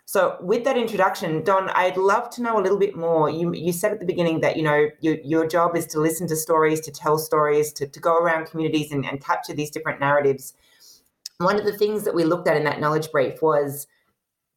So, 0.06 0.38
with 0.42 0.64
that 0.66 0.78
introduction, 0.78 1.44
Don, 1.44 1.70
I'd 1.70 1.96
love 1.96 2.30
to 2.32 2.42
know 2.42 2.60
a 2.60 2.62
little 2.62 2.80
bit 2.80 2.98
more. 2.98 3.30
You, 3.30 3.54
you 3.54 3.72
said 3.72 3.94
at 3.94 4.00
the 4.00 4.06
beginning 4.06 4.42
that 4.42 4.58
you 4.58 4.64
know 4.64 4.90
your, 5.00 5.18
your 5.24 5.48
job 5.48 5.76
is 5.76 5.86
to 5.88 6.00
listen 6.00 6.28
to 6.28 6.36
stories, 6.36 6.82
to 6.82 6.92
tell 6.92 7.18
stories, 7.18 7.72
to, 7.74 7.88
to 7.88 8.00
go 8.00 8.18
around 8.18 8.48
communities 8.48 8.92
and, 8.92 9.06
and 9.06 9.24
capture 9.24 9.54
these 9.54 9.70
different 9.70 10.00
narratives. 10.00 10.54
One 11.38 11.58
of 11.58 11.66
the 11.66 11.78
things 11.78 12.04
that 12.04 12.16
we 12.16 12.24
looked 12.24 12.48
at 12.48 12.58
in 12.58 12.64
that 12.66 12.80
knowledge 12.80 13.12
brief 13.12 13.42
was 13.42 13.88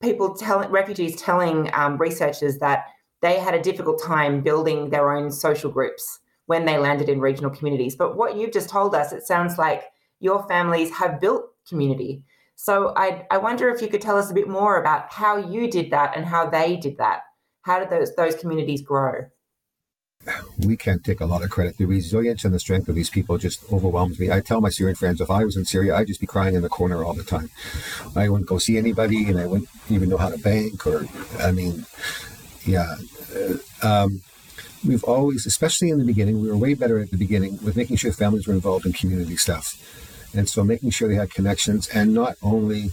people 0.02 0.34
telling 0.34 0.70
refugees 0.70 1.16
telling 1.20 1.70
um, 1.72 1.98
researchers 1.98 2.58
that 2.58 2.86
they 3.22 3.38
had 3.38 3.54
a 3.54 3.62
difficult 3.62 4.02
time 4.02 4.42
building 4.42 4.90
their 4.90 5.12
own 5.12 5.30
social 5.30 5.70
groups 5.70 6.20
when 6.46 6.64
they 6.64 6.78
landed 6.78 7.08
in 7.08 7.20
regional 7.20 7.50
communities. 7.50 7.96
But 7.96 8.16
what 8.16 8.36
you've 8.36 8.52
just 8.52 8.68
told 8.68 8.94
us, 8.94 9.12
it 9.12 9.26
sounds 9.26 9.58
like 9.58 9.84
your 10.20 10.46
families 10.46 10.90
have 10.92 11.20
built 11.20 11.44
community. 11.68 12.22
So 12.56 12.92
I, 12.96 13.26
I 13.30 13.38
wonder 13.38 13.68
if 13.68 13.82
you 13.82 13.88
could 13.88 14.02
tell 14.02 14.16
us 14.16 14.30
a 14.30 14.34
bit 14.34 14.48
more 14.48 14.78
about 14.78 15.12
how 15.12 15.36
you 15.36 15.70
did 15.70 15.90
that 15.90 16.16
and 16.16 16.24
how 16.24 16.48
they 16.48 16.76
did 16.76 16.98
that. 16.98 17.22
How 17.62 17.78
did 17.78 17.90
those 17.90 18.14
those 18.14 18.34
communities 18.36 18.82
grow? 18.82 19.26
We 20.58 20.76
can't 20.76 21.04
take 21.04 21.20
a 21.20 21.26
lot 21.26 21.42
of 21.42 21.50
credit. 21.50 21.76
The 21.76 21.84
resilience 21.84 22.44
and 22.44 22.54
the 22.54 22.58
strength 22.58 22.88
of 22.88 22.94
these 22.94 23.10
people 23.10 23.36
just 23.36 23.70
overwhelms 23.72 24.18
me. 24.18 24.30
I 24.30 24.40
tell 24.40 24.60
my 24.60 24.70
Syrian 24.70 24.96
friends 24.96 25.20
if 25.20 25.30
I 25.30 25.44
was 25.44 25.56
in 25.56 25.64
Syria, 25.64 25.96
I'd 25.96 26.06
just 26.06 26.20
be 26.20 26.26
crying 26.26 26.54
in 26.54 26.62
the 26.62 26.68
corner 26.68 27.04
all 27.04 27.12
the 27.12 27.24
time. 27.24 27.50
I 28.16 28.28
wouldn't 28.28 28.48
go 28.48 28.58
see 28.58 28.78
anybody, 28.78 29.28
and 29.28 29.38
I 29.38 29.46
wouldn't 29.46 29.68
even 29.90 30.08
know 30.08 30.16
how 30.16 30.30
to 30.30 30.38
bank. 30.38 30.86
Or, 30.86 31.06
I 31.38 31.52
mean, 31.52 31.84
yeah. 32.64 32.96
Uh, 33.34 33.56
um, 33.82 34.22
we've 34.86 35.04
always, 35.04 35.46
especially 35.46 35.90
in 35.90 35.98
the 35.98 36.04
beginning, 36.04 36.40
we 36.40 36.48
were 36.48 36.56
way 36.56 36.74
better 36.74 36.98
at 36.98 37.10
the 37.10 37.16
beginning 37.16 37.58
with 37.62 37.76
making 37.76 37.96
sure 37.96 38.12
families 38.12 38.46
were 38.46 38.54
involved 38.54 38.86
in 38.86 38.92
community 38.92 39.36
stuff. 39.36 39.76
And 40.36 40.48
so 40.48 40.64
making 40.64 40.90
sure 40.90 41.08
they 41.08 41.14
had 41.14 41.32
connections 41.32 41.88
and 41.88 42.12
not 42.12 42.36
only 42.42 42.90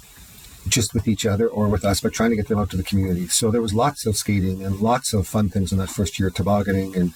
just 0.68 0.94
with 0.94 1.08
each 1.08 1.26
other 1.26 1.48
or 1.48 1.68
with 1.68 1.84
us, 1.84 2.02
but 2.02 2.14
trying 2.14 2.30
to 2.30 2.36
get 2.36 2.48
them 2.48 2.60
out 2.60 2.70
to 2.70 2.78
the 2.78 2.84
community. 2.84 3.28
So 3.28 3.50
there 3.50 3.62
was 3.62 3.74
lots 3.74 4.06
of 4.06 4.16
skating 4.16 4.64
and 4.64 4.80
lots 4.80 5.14
of 5.14 5.28
fun 5.28 5.50
things 5.50 5.72
in 5.72 5.78
that 5.80 5.90
first 5.90 6.20
year, 6.20 6.30
tobogganing 6.30 6.96
and 6.96 7.14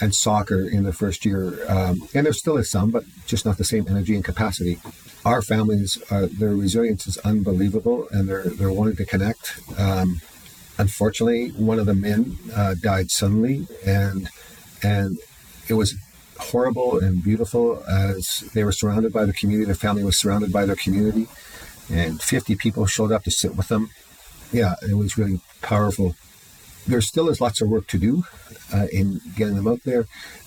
and 0.00 0.14
soccer 0.14 0.66
in 0.66 0.84
the 0.84 0.92
first 0.92 1.24
year. 1.24 1.58
Um, 1.68 2.08
and 2.14 2.24
there 2.24 2.32
still 2.32 2.56
is 2.56 2.70
some, 2.70 2.90
but 2.90 3.04
just 3.26 3.44
not 3.44 3.58
the 3.58 3.64
same 3.64 3.86
energy 3.88 4.14
and 4.14 4.24
capacity. 4.24 4.78
Our 5.24 5.42
families, 5.42 5.98
uh, 6.10 6.28
their 6.30 6.54
resilience 6.54 7.06
is 7.06 7.18
unbelievable, 7.18 8.08
and 8.10 8.28
they're 8.28 8.44
they're 8.44 8.72
wanting 8.72 8.96
to 8.96 9.04
connect. 9.04 9.60
Um, 9.78 10.20
unfortunately, 10.78 11.50
one 11.50 11.78
of 11.78 11.86
the 11.86 11.94
men 11.94 12.38
uh, 12.54 12.74
died 12.74 13.10
suddenly, 13.10 13.66
and 13.84 14.28
and 14.82 15.18
it 15.68 15.74
was 15.74 15.94
horrible 16.38 16.98
and 16.98 17.22
beautiful 17.22 17.82
as 17.88 18.40
they 18.54 18.64
were 18.64 18.72
surrounded 18.72 19.12
by 19.12 19.24
the 19.24 19.32
community. 19.32 19.66
Their 19.66 19.74
family 19.74 20.04
was 20.04 20.16
surrounded 20.16 20.52
by 20.52 20.64
their 20.64 20.76
community, 20.76 21.26
and 21.90 22.22
50 22.22 22.54
people 22.56 22.86
showed 22.86 23.12
up 23.12 23.24
to 23.24 23.30
sit 23.30 23.56
with 23.56 23.68
them. 23.68 23.90
Yeah, 24.52 24.74
it 24.88 24.94
was 24.94 25.18
really 25.18 25.40
powerful. 25.60 26.14
There 26.86 27.00
still 27.00 27.28
is 27.28 27.40
lots 27.40 27.60
of 27.60 27.68
work 27.68 27.86
to 27.88 27.98
do 27.98 28.24
uh, 28.72 28.86
in 28.92 29.20
getting 29.36 29.56
them 29.56 29.68
out 29.68 29.82
there 29.84 30.06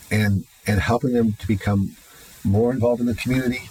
and 0.10 0.46
and 0.66 0.80
helping 0.80 1.14
them 1.14 1.34
to 1.34 1.48
become 1.48 1.96
more 2.44 2.72
involved 2.72 3.02
in 3.02 3.08
the 3.08 3.16
community, 3.16 3.70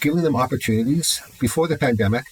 giving 0.00 0.22
them 0.22 0.36
opportunities. 0.36 1.22
Before 1.38 1.68
the 1.68 1.78
pandemic, 1.78 2.24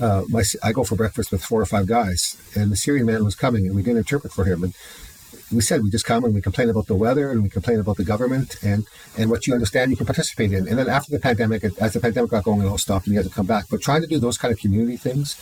uh, 0.00 0.24
my, 0.28 0.42
I 0.62 0.72
go 0.72 0.84
for 0.84 0.96
breakfast 0.96 1.30
with 1.32 1.44
four 1.44 1.60
or 1.60 1.66
five 1.66 1.86
guys, 1.86 2.36
and 2.54 2.72
the 2.72 2.76
Syrian 2.76 3.06
man 3.06 3.24
was 3.24 3.34
coming, 3.34 3.66
and 3.66 3.74
we 3.74 3.82
didn't 3.82 3.98
interpret 3.98 4.32
for 4.32 4.44
him. 4.44 4.64
And 4.64 4.74
we 5.52 5.60
said 5.60 5.82
we 5.82 5.90
just 5.90 6.06
come 6.06 6.24
and 6.24 6.34
we 6.34 6.40
complain 6.40 6.70
about 6.70 6.86
the 6.86 6.94
weather 6.94 7.30
and 7.30 7.42
we 7.42 7.48
complain 7.48 7.78
about 7.78 7.96
the 7.96 8.04
government, 8.04 8.56
and 8.62 8.86
and 9.18 9.30
what 9.30 9.46
you 9.46 9.52
understand 9.52 9.90
you 9.90 9.96
can 9.96 10.06
participate 10.06 10.52
in. 10.52 10.66
And 10.66 10.78
then 10.78 10.88
after 10.88 11.10
the 11.10 11.20
pandemic, 11.20 11.64
as 11.80 11.92
the 11.92 12.00
pandemic 12.00 12.30
got 12.30 12.44
going, 12.44 12.62
it 12.62 12.66
all 12.66 12.78
stopped, 12.78 13.06
and 13.06 13.14
you 13.14 13.20
had 13.20 13.28
to 13.28 13.34
come 13.34 13.46
back. 13.46 13.66
But 13.70 13.82
trying 13.82 14.00
to 14.02 14.06
do 14.06 14.18
those 14.18 14.38
kind 14.38 14.52
of 14.52 14.58
community 14.58 14.96
things 14.96 15.36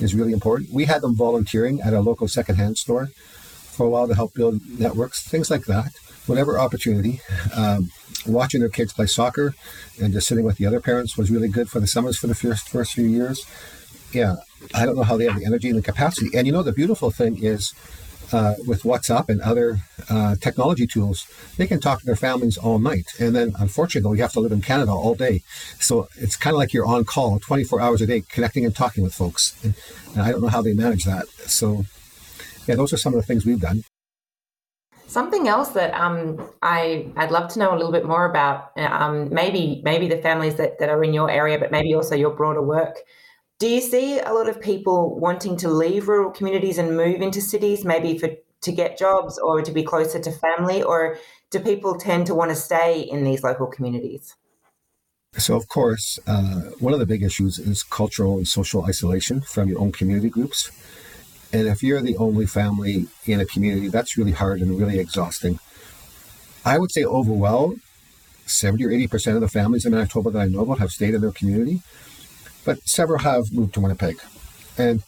is 0.00 0.14
really 0.14 0.32
important. 0.32 0.70
We 0.70 0.84
had 0.84 1.02
them 1.02 1.16
volunteering 1.16 1.80
at 1.80 1.94
a 1.94 2.00
local 2.00 2.28
secondhand 2.28 2.78
store 2.78 3.06
for 3.06 3.86
a 3.86 3.90
while 3.90 4.08
to 4.08 4.14
help 4.14 4.34
build 4.34 4.60
networks, 4.78 5.26
things 5.26 5.50
like 5.50 5.64
that. 5.64 5.92
Whatever 6.26 6.58
opportunity. 6.58 7.20
Um, 7.54 7.90
watching 8.26 8.60
their 8.60 8.70
kids 8.70 8.92
play 8.92 9.06
soccer 9.06 9.54
and 10.00 10.12
just 10.12 10.26
sitting 10.26 10.44
with 10.44 10.56
the 10.56 10.64
other 10.64 10.80
parents 10.80 11.18
was 11.18 11.30
really 11.30 11.48
good 11.48 11.68
for 11.68 11.80
the 11.80 11.86
summers 11.86 12.16
for 12.16 12.26
the 12.26 12.34
first 12.34 12.68
first 12.70 12.94
few 12.94 13.04
years 13.04 13.44
yeah, 14.14 14.36
I 14.74 14.84
don't 14.84 14.96
know 14.96 15.02
how 15.02 15.16
they 15.16 15.24
have 15.24 15.38
the 15.38 15.46
energy 15.46 15.68
and 15.68 15.78
the 15.78 15.82
capacity. 15.82 16.36
And 16.36 16.46
you 16.46 16.52
know, 16.52 16.62
the 16.62 16.72
beautiful 16.72 17.10
thing 17.10 17.42
is 17.42 17.74
uh, 18.32 18.54
with 18.66 18.82
WhatsApp 18.82 19.28
and 19.28 19.40
other 19.40 19.78
uh, 20.08 20.36
technology 20.36 20.86
tools, 20.86 21.26
they 21.56 21.66
can 21.66 21.80
talk 21.80 22.00
to 22.00 22.06
their 22.06 22.16
families 22.16 22.56
all 22.56 22.78
night. 22.78 23.06
And 23.18 23.34
then, 23.34 23.54
unfortunately, 23.58 24.12
we 24.12 24.20
have 24.20 24.32
to 24.32 24.40
live 24.40 24.52
in 24.52 24.62
Canada 24.62 24.92
all 24.92 25.14
day. 25.14 25.42
So 25.78 26.08
it's 26.16 26.36
kind 26.36 26.54
of 26.54 26.58
like 26.58 26.72
you're 26.72 26.86
on 26.86 27.04
call 27.04 27.38
24 27.38 27.80
hours 27.80 28.00
a 28.00 28.06
day, 28.06 28.22
connecting 28.28 28.64
and 28.64 28.74
talking 28.74 29.04
with 29.04 29.14
folks. 29.14 29.56
And, 29.62 29.74
and 30.14 30.22
I 30.22 30.30
don't 30.30 30.40
know 30.40 30.48
how 30.48 30.62
they 30.62 30.74
manage 30.74 31.04
that. 31.04 31.28
So, 31.46 31.84
yeah, 32.66 32.74
those 32.74 32.92
are 32.92 32.96
some 32.96 33.14
of 33.14 33.20
the 33.20 33.26
things 33.26 33.44
we've 33.44 33.60
done. 33.60 33.84
Something 35.06 35.46
else 35.46 35.68
that 35.70 35.94
um, 35.94 36.44
I 36.60 37.06
I'd 37.16 37.30
love 37.30 37.52
to 37.52 37.58
know 37.58 37.72
a 37.72 37.76
little 37.76 37.92
bit 37.92 38.04
more 38.04 38.24
about, 38.24 38.76
um, 38.78 39.32
maybe 39.32 39.80
maybe 39.84 40.08
the 40.08 40.16
families 40.16 40.56
that, 40.56 40.78
that 40.80 40.88
are 40.88 41.04
in 41.04 41.12
your 41.12 41.30
area, 41.30 41.58
but 41.58 41.70
maybe 41.70 41.94
also 41.94 42.16
your 42.16 42.30
broader 42.30 42.62
work. 42.62 42.96
Do 43.60 43.68
you 43.68 43.80
see 43.80 44.18
a 44.18 44.32
lot 44.32 44.48
of 44.48 44.60
people 44.60 45.18
wanting 45.18 45.56
to 45.58 45.68
leave 45.68 46.08
rural 46.08 46.32
communities 46.32 46.76
and 46.76 46.96
move 46.96 47.20
into 47.20 47.40
cities, 47.40 47.84
maybe 47.84 48.18
for 48.18 48.30
to 48.62 48.72
get 48.72 48.98
jobs 48.98 49.38
or 49.38 49.62
to 49.62 49.70
be 49.70 49.84
closer 49.84 50.18
to 50.18 50.32
family, 50.32 50.82
or 50.82 51.18
do 51.50 51.60
people 51.60 51.96
tend 51.96 52.26
to 52.26 52.34
want 52.34 52.50
to 52.50 52.56
stay 52.56 53.00
in 53.00 53.22
these 53.22 53.44
local 53.44 53.66
communities? 53.66 54.34
So, 55.36 55.54
of 55.54 55.68
course, 55.68 56.18
uh, 56.26 56.70
one 56.80 56.92
of 56.92 56.98
the 56.98 57.06
big 57.06 57.22
issues 57.22 57.58
is 57.58 57.82
cultural 57.82 58.38
and 58.38 58.48
social 58.48 58.84
isolation 58.84 59.40
from 59.42 59.68
your 59.68 59.80
own 59.80 59.92
community 59.92 60.30
groups. 60.30 60.70
And 61.52 61.68
if 61.68 61.82
you're 61.82 62.00
the 62.00 62.16
only 62.16 62.46
family 62.46 63.06
in 63.26 63.40
a 63.40 63.46
community, 63.46 63.88
that's 63.88 64.16
really 64.16 64.32
hard 64.32 64.60
and 64.62 64.78
really 64.78 64.98
exhausting. 64.98 65.60
I 66.64 66.78
would 66.78 66.90
say 66.90 67.04
overall, 67.04 67.76
70 68.46 68.84
or 68.84 68.88
80% 68.88 69.36
of 69.36 69.40
the 69.40 69.48
families 69.48 69.84
in 69.84 69.92
Manitoba 69.92 70.30
that 70.30 70.40
I 70.40 70.46
know 70.48 70.60
about 70.60 70.80
have 70.80 70.90
stayed 70.90 71.14
in 71.14 71.20
their 71.20 71.32
community 71.32 71.82
but 72.64 72.86
several 72.88 73.20
have 73.20 73.52
moved 73.52 73.74
to 73.74 73.80
Winnipeg. 73.80 74.20
And 74.76 75.02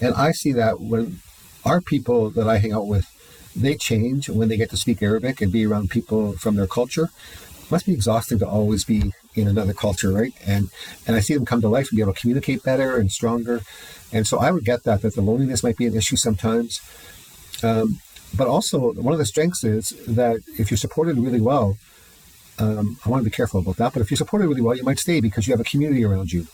and 0.00 0.14
I 0.14 0.32
see 0.32 0.52
that 0.52 0.80
when 0.80 1.20
our 1.64 1.80
people 1.80 2.30
that 2.30 2.48
I 2.48 2.58
hang 2.58 2.72
out 2.72 2.88
with, 2.88 3.06
they 3.54 3.76
change 3.76 4.28
when 4.28 4.48
they 4.48 4.56
get 4.56 4.70
to 4.70 4.76
speak 4.76 5.02
Arabic 5.02 5.40
and 5.40 5.52
be 5.52 5.64
around 5.64 5.90
people 5.90 6.32
from 6.32 6.56
their 6.56 6.66
culture. 6.66 7.10
It 7.62 7.70
must 7.70 7.86
be 7.86 7.92
exhausting 7.92 8.38
to 8.40 8.48
always 8.48 8.84
be 8.84 9.12
in 9.34 9.48
another 9.48 9.72
culture, 9.72 10.10
right? 10.10 10.34
And 10.44 10.70
and 11.06 11.16
I 11.16 11.20
see 11.20 11.34
them 11.34 11.46
come 11.46 11.60
to 11.60 11.68
life 11.68 11.90
and 11.90 11.96
be 11.96 12.02
able 12.02 12.14
to 12.14 12.20
communicate 12.20 12.62
better 12.62 12.96
and 12.96 13.10
stronger. 13.10 13.62
And 14.12 14.26
so 14.26 14.38
I 14.38 14.50
would 14.50 14.64
get 14.64 14.84
that 14.84 15.02
that 15.02 15.14
the 15.14 15.22
loneliness 15.22 15.62
might 15.62 15.76
be 15.76 15.86
an 15.86 15.96
issue 15.96 16.16
sometimes. 16.16 16.80
Um, 17.62 18.00
but 18.36 18.48
also 18.48 18.92
one 18.94 19.12
of 19.12 19.18
the 19.18 19.26
strengths 19.26 19.62
is 19.62 19.90
that 20.06 20.40
if 20.58 20.70
you're 20.70 20.78
supported 20.78 21.18
really 21.18 21.40
well, 21.40 21.76
um, 22.58 22.98
I 23.04 23.08
want 23.08 23.20
to 23.22 23.30
be 23.30 23.34
careful 23.34 23.60
about 23.60 23.76
that. 23.76 23.92
But 23.92 24.02
if 24.02 24.10
you're 24.10 24.16
supported 24.16 24.48
really 24.48 24.62
well, 24.62 24.76
you 24.76 24.84
might 24.84 24.98
stay 24.98 25.20
because 25.20 25.46
you 25.46 25.52
have 25.52 25.60
a 25.60 25.64
community 25.64 26.04
around 26.04 26.32
you. 26.32 26.46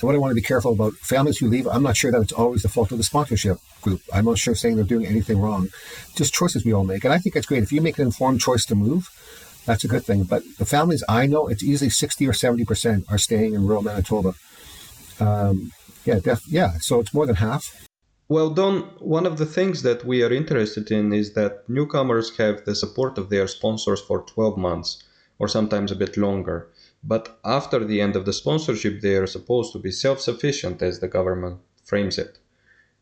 What 0.00 0.14
I 0.14 0.18
want 0.18 0.32
to 0.32 0.34
be 0.34 0.42
careful 0.42 0.72
about 0.72 0.92
families 0.94 1.38
who 1.38 1.48
leave, 1.48 1.66
I'm 1.66 1.82
not 1.82 1.96
sure 1.96 2.12
that 2.12 2.20
it's 2.20 2.32
always 2.32 2.62
the 2.62 2.68
fault 2.68 2.92
of 2.92 2.98
the 2.98 3.04
sponsorship 3.04 3.58
group. 3.80 4.02
I'm 4.12 4.26
not 4.26 4.38
sure 4.38 4.54
saying 4.54 4.76
they're 4.76 4.84
doing 4.84 5.06
anything 5.06 5.40
wrong. 5.40 5.68
Just 6.14 6.34
choices 6.34 6.64
we 6.64 6.72
all 6.72 6.84
make. 6.84 7.04
And 7.04 7.12
I 7.12 7.18
think 7.18 7.36
it's 7.36 7.46
great. 7.46 7.62
If 7.62 7.72
you 7.72 7.80
make 7.80 7.98
an 7.98 8.06
informed 8.06 8.40
choice 8.40 8.66
to 8.66 8.74
move, 8.74 9.08
that's 9.66 9.84
a 9.84 9.88
good 9.88 10.04
thing. 10.04 10.24
But 10.24 10.42
the 10.58 10.66
families 10.66 11.02
I 11.08 11.26
know, 11.26 11.48
it's 11.48 11.62
easily 11.62 11.90
60 11.90 12.26
or 12.28 12.32
70% 12.32 13.10
are 13.10 13.18
staying 13.18 13.54
in 13.54 13.66
rural 13.66 13.82
Manitoba. 13.82 14.34
Um, 15.20 15.72
yeah, 16.04 16.18
def- 16.18 16.48
yeah. 16.48 16.78
So 16.80 17.00
it's 17.00 17.14
more 17.14 17.26
than 17.26 17.36
half. 17.36 17.86
Well, 18.28 18.50
Don, 18.50 18.82
one 19.00 19.26
of 19.26 19.36
the 19.38 19.46
things 19.46 19.82
that 19.82 20.04
we 20.04 20.22
are 20.22 20.32
interested 20.32 20.90
in 20.90 21.12
is 21.12 21.34
that 21.34 21.68
newcomers 21.68 22.36
have 22.38 22.64
the 22.64 22.74
support 22.74 23.18
of 23.18 23.28
their 23.28 23.46
sponsors 23.46 24.00
for 24.00 24.22
12 24.22 24.56
months 24.56 25.02
or 25.38 25.48
sometimes 25.48 25.92
a 25.92 25.96
bit 25.96 26.16
longer. 26.16 26.68
But 27.06 27.38
after 27.44 27.84
the 27.84 28.00
end 28.00 28.16
of 28.16 28.24
the 28.24 28.32
sponsorship, 28.32 29.02
they 29.02 29.16
are 29.16 29.26
supposed 29.26 29.72
to 29.72 29.78
be 29.78 29.90
self 29.90 30.20
sufficient 30.20 30.80
as 30.80 31.00
the 31.00 31.08
government 31.08 31.60
frames 31.84 32.16
it. 32.18 32.38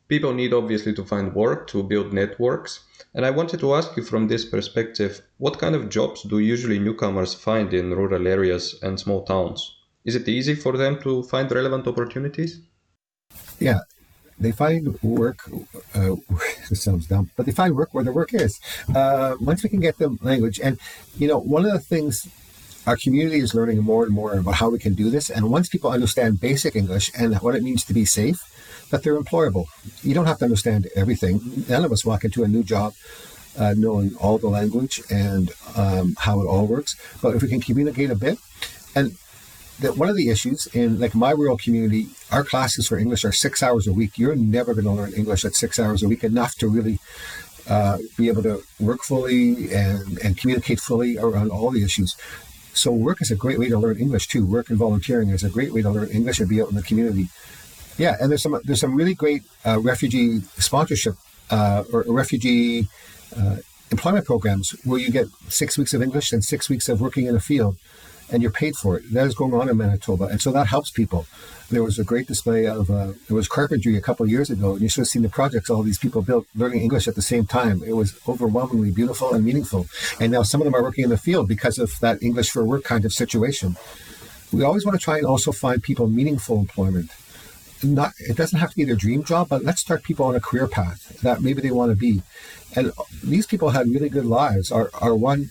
People 0.08 0.34
need 0.34 0.52
obviously 0.52 0.92
to 0.94 1.04
find 1.04 1.34
work 1.34 1.68
to 1.68 1.82
build 1.82 2.12
networks. 2.12 2.80
And 3.14 3.24
I 3.24 3.30
wanted 3.30 3.60
to 3.60 3.74
ask 3.74 3.96
you 3.96 4.02
from 4.02 4.26
this 4.26 4.44
perspective 4.44 5.22
what 5.38 5.58
kind 5.58 5.74
of 5.74 5.88
jobs 5.88 6.22
do 6.22 6.38
usually 6.38 6.78
newcomers 6.78 7.32
find 7.34 7.72
in 7.72 7.90
rural 7.90 8.26
areas 8.26 8.78
and 8.82 8.98
small 8.98 9.22
towns? 9.22 9.76
Is 10.04 10.16
it 10.16 10.28
easy 10.28 10.56
for 10.56 10.76
them 10.76 11.00
to 11.02 11.22
find 11.22 11.50
relevant 11.52 11.86
opportunities? 11.86 12.60
Yeah, 13.60 13.80
they 14.38 14.50
find 14.50 15.00
work. 15.02 15.38
Uh, 15.94 16.16
sounds 16.74 17.06
dumb, 17.06 17.30
but 17.36 17.46
they 17.46 17.52
find 17.52 17.76
work 17.76 17.94
where 17.94 18.04
the 18.04 18.12
work 18.12 18.34
is. 18.34 18.60
Uh, 18.92 19.36
once 19.40 19.62
we 19.62 19.68
can 19.68 19.80
get 19.80 19.98
them 19.98 20.18
language, 20.22 20.58
and 20.58 20.78
you 21.16 21.28
know, 21.28 21.38
one 21.38 21.64
of 21.64 21.72
the 21.72 21.78
things 21.78 22.26
our 22.86 22.96
community 22.96 23.38
is 23.38 23.54
learning 23.54 23.82
more 23.82 24.04
and 24.04 24.12
more 24.12 24.34
about 24.34 24.54
how 24.54 24.70
we 24.70 24.78
can 24.78 24.94
do 24.94 25.10
this. 25.10 25.30
And 25.30 25.50
once 25.50 25.68
people 25.68 25.90
understand 25.90 26.40
basic 26.40 26.74
English 26.74 27.10
and 27.16 27.36
what 27.36 27.54
it 27.54 27.62
means 27.62 27.84
to 27.84 27.94
be 27.94 28.04
safe, 28.04 28.40
that 28.90 29.02
they're 29.02 29.20
employable. 29.20 29.66
You 30.02 30.14
don't 30.14 30.26
have 30.26 30.38
to 30.38 30.44
understand 30.44 30.88
everything. 30.94 31.40
None 31.68 31.84
of 31.84 31.92
us 31.92 32.04
walk 32.04 32.24
into 32.24 32.44
a 32.44 32.48
new 32.48 32.62
job 32.62 32.94
uh, 33.58 33.74
knowing 33.76 34.14
all 34.20 34.38
the 34.38 34.48
language 34.48 35.02
and 35.10 35.50
um, 35.76 36.14
how 36.18 36.40
it 36.40 36.46
all 36.46 36.66
works. 36.66 36.96
But 37.20 37.34
if 37.34 37.42
we 37.42 37.48
can 37.48 37.60
communicate 37.60 38.10
a 38.10 38.14
bit, 38.16 38.38
and 38.94 39.12
that 39.80 39.96
one 39.96 40.08
of 40.08 40.16
the 40.16 40.28
issues 40.28 40.66
in 40.68 41.00
like 41.00 41.14
my 41.14 41.30
rural 41.30 41.56
community, 41.56 42.08
our 42.30 42.44
classes 42.44 42.86
for 42.86 42.98
English 42.98 43.24
are 43.24 43.32
six 43.32 43.62
hours 43.62 43.86
a 43.86 43.92
week. 43.92 44.18
You're 44.18 44.36
never 44.36 44.74
going 44.74 44.84
to 44.84 44.90
learn 44.90 45.12
English 45.12 45.44
at 45.44 45.54
six 45.54 45.78
hours 45.78 46.02
a 46.02 46.08
week 46.08 46.24
enough 46.24 46.54
to 46.56 46.68
really 46.68 46.98
uh, 47.68 47.98
be 48.16 48.28
able 48.28 48.42
to 48.42 48.62
work 48.80 49.02
fully 49.02 49.72
and, 49.72 50.18
and 50.18 50.36
communicate 50.36 50.80
fully 50.80 51.16
around 51.16 51.50
all 51.50 51.70
the 51.70 51.82
issues. 51.82 52.16
So 52.74 52.90
work 52.90 53.20
is 53.20 53.30
a 53.30 53.36
great 53.36 53.58
way 53.58 53.68
to 53.68 53.78
learn 53.78 53.98
English 53.98 54.28
too. 54.28 54.46
Work 54.46 54.70
and 54.70 54.78
volunteering 54.78 55.28
is 55.28 55.44
a 55.44 55.50
great 55.50 55.72
way 55.72 55.82
to 55.82 55.90
learn 55.90 56.08
English 56.08 56.40
and 56.40 56.48
be 56.48 56.60
out 56.62 56.70
in 56.70 56.76
the 56.76 56.82
community. 56.82 57.28
Yeah, 57.98 58.16
and 58.20 58.30
there's 58.30 58.42
some 58.42 58.58
there's 58.64 58.80
some 58.80 58.96
really 58.96 59.14
great 59.14 59.42
uh, 59.64 59.78
refugee 59.80 60.40
sponsorship 60.58 61.14
uh, 61.50 61.84
or 61.92 62.04
refugee 62.08 62.88
uh, 63.36 63.56
employment 63.90 64.24
programs 64.24 64.70
where 64.84 64.98
you 64.98 65.10
get 65.10 65.26
six 65.48 65.76
weeks 65.76 65.92
of 65.92 66.02
English 66.02 66.32
and 66.32 66.42
six 66.42 66.70
weeks 66.70 66.88
of 66.88 67.00
working 67.00 67.26
in 67.26 67.36
a 67.36 67.40
field 67.40 67.76
and 68.32 68.42
you're 68.42 68.50
paid 68.50 68.74
for 68.76 68.96
it. 68.96 69.12
That 69.12 69.26
is 69.26 69.34
going 69.34 69.54
on 69.54 69.68
in 69.68 69.76
Manitoba, 69.76 70.24
and 70.24 70.40
so 70.40 70.50
that 70.52 70.66
helps 70.66 70.90
people. 70.90 71.26
There 71.70 71.82
was 71.82 71.98
a 71.98 72.04
great 72.04 72.26
display 72.26 72.66
of 72.66 72.90
uh, 72.90 73.12
it 73.28 73.32
was 73.32 73.46
carpentry 73.46 73.96
a 73.96 74.00
couple 74.00 74.26
years 74.26 74.50
ago, 74.50 74.72
and 74.72 74.80
you 74.82 74.88
should 74.88 75.02
have 75.02 75.08
seen 75.08 75.22
the 75.22 75.28
projects 75.28 75.70
all 75.70 75.82
these 75.82 75.98
people 75.98 76.22
built 76.22 76.46
learning 76.54 76.80
English 76.80 77.06
at 77.06 77.14
the 77.14 77.22
same 77.22 77.46
time. 77.46 77.82
It 77.86 77.94
was 77.94 78.18
overwhelmingly 78.26 78.90
beautiful 78.90 79.32
and 79.34 79.44
meaningful. 79.44 79.86
And 80.18 80.32
now 80.32 80.42
some 80.42 80.60
of 80.60 80.64
them 80.64 80.74
are 80.74 80.82
working 80.82 81.04
in 81.04 81.10
the 81.10 81.16
field 81.18 81.48
because 81.48 81.78
of 81.78 81.98
that 82.00 82.22
English 82.22 82.50
for 82.50 82.64
work 82.64 82.84
kind 82.84 83.04
of 83.04 83.12
situation. 83.12 83.76
We 84.52 84.64
always 84.64 84.84
want 84.84 84.98
to 84.98 85.04
try 85.04 85.18
and 85.18 85.26
also 85.26 85.52
find 85.52 85.82
people 85.82 86.06
meaningful 86.08 86.58
employment. 86.58 87.10
Not 87.82 88.12
it 88.18 88.36
doesn't 88.36 88.58
have 88.58 88.70
to 88.70 88.76
be 88.76 88.84
their 88.84 88.94
dream 88.94 89.24
job, 89.24 89.48
but 89.48 89.64
let's 89.64 89.80
start 89.80 90.04
people 90.04 90.26
on 90.26 90.36
a 90.36 90.40
career 90.40 90.68
path 90.68 91.20
that 91.22 91.42
maybe 91.42 91.60
they 91.60 91.72
want 91.72 91.90
to 91.90 91.96
be. 91.96 92.22
And 92.76 92.92
these 93.24 93.46
people 93.46 93.70
had 93.70 93.88
really 93.88 94.08
good 94.08 94.24
lives. 94.26 94.70
Our 94.70 94.90
our 95.00 95.14
one 95.16 95.50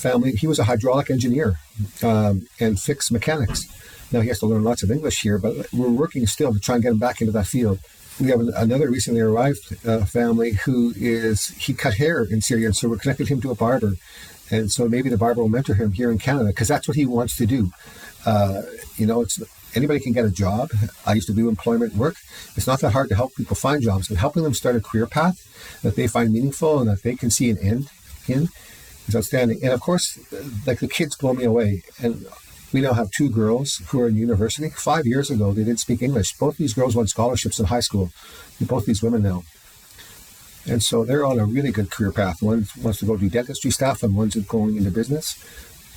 family, 0.00 0.32
he 0.32 0.46
was 0.46 0.58
a 0.58 0.64
hydraulic 0.64 1.10
engineer 1.10 1.56
um, 2.02 2.46
and 2.58 2.80
fixed 2.80 3.12
mechanics. 3.12 3.66
Now 4.12 4.20
he 4.20 4.28
has 4.28 4.40
to 4.40 4.46
learn 4.46 4.64
lots 4.64 4.82
of 4.82 4.90
English 4.90 5.22
here, 5.22 5.38
but 5.38 5.72
we're 5.72 5.88
working 5.88 6.26
still 6.26 6.52
to 6.52 6.58
try 6.58 6.74
and 6.74 6.82
get 6.82 6.92
him 6.92 6.98
back 6.98 7.20
into 7.20 7.32
that 7.32 7.46
field. 7.46 7.78
We 8.20 8.28
have 8.28 8.40
another 8.40 8.90
recently 8.90 9.20
arrived 9.20 9.86
uh, 9.86 10.04
family 10.04 10.52
who 10.64 10.92
is 10.96 11.48
he 11.48 11.72
cut 11.72 11.94
hair 11.94 12.22
in 12.22 12.40
Syria, 12.40 12.66
and 12.66 12.76
so 12.76 12.88
we're 12.88 12.98
connected 12.98 13.28
him 13.28 13.40
to 13.42 13.50
a 13.50 13.54
barber, 13.54 13.92
and 14.50 14.70
so 14.70 14.88
maybe 14.88 15.08
the 15.08 15.16
barber 15.16 15.40
will 15.40 15.48
mentor 15.48 15.74
him 15.74 15.92
here 15.92 16.10
in 16.10 16.18
Canada 16.18 16.48
because 16.48 16.68
that's 16.68 16.88
what 16.88 16.96
he 16.96 17.06
wants 17.06 17.36
to 17.36 17.46
do. 17.46 17.70
Uh, 18.26 18.62
you 18.96 19.06
know, 19.06 19.22
it's 19.22 19.40
anybody 19.74 20.00
can 20.00 20.12
get 20.12 20.24
a 20.24 20.30
job. 20.30 20.70
I 21.06 21.14
used 21.14 21.28
to 21.28 21.32
do 21.34 21.48
employment 21.48 21.94
work. 21.94 22.16
It's 22.56 22.66
not 22.66 22.80
that 22.80 22.90
hard 22.90 23.08
to 23.10 23.14
help 23.14 23.34
people 23.36 23.56
find 23.56 23.80
jobs, 23.82 24.08
but 24.08 24.18
helping 24.18 24.42
them 24.42 24.54
start 24.54 24.76
a 24.76 24.80
career 24.80 25.06
path 25.06 25.46
that 25.82 25.96
they 25.96 26.06
find 26.06 26.32
meaningful 26.32 26.80
and 26.80 26.90
that 26.90 27.02
they 27.02 27.14
can 27.16 27.30
see 27.30 27.48
an 27.50 27.58
end 27.58 27.88
in 28.28 28.48
is 29.08 29.16
outstanding. 29.16 29.60
And 29.62 29.72
of 29.72 29.80
course, 29.80 30.18
like 30.66 30.80
the 30.80 30.88
kids 30.88 31.16
blow 31.16 31.34
me 31.34 31.44
away. 31.44 31.82
And 32.02 32.26
we 32.72 32.80
now 32.80 32.92
have 32.92 33.10
two 33.10 33.28
girls 33.28 33.82
who 33.88 34.00
are 34.00 34.08
in 34.08 34.16
university. 34.16 34.70
Five 34.70 35.06
years 35.06 35.30
ago, 35.30 35.52
they 35.52 35.64
didn't 35.64 35.80
speak 35.80 36.02
English. 36.02 36.36
Both 36.38 36.56
these 36.56 36.74
girls 36.74 36.94
won 36.94 37.06
scholarships 37.06 37.58
in 37.58 37.66
high 37.66 37.80
school. 37.80 38.10
Both 38.60 38.86
these 38.86 39.02
women 39.02 39.22
now. 39.22 39.42
And 40.68 40.82
so 40.82 41.04
they're 41.04 41.24
on 41.24 41.38
a 41.38 41.46
really 41.46 41.72
good 41.72 41.90
career 41.90 42.12
path. 42.12 42.42
One 42.42 42.66
wants 42.82 42.98
to 43.00 43.06
go 43.06 43.16
do 43.16 43.30
dentistry 43.30 43.70
stuff, 43.70 44.02
and 44.02 44.14
one's 44.14 44.36
going 44.36 44.76
into 44.76 44.90
business. 44.90 45.42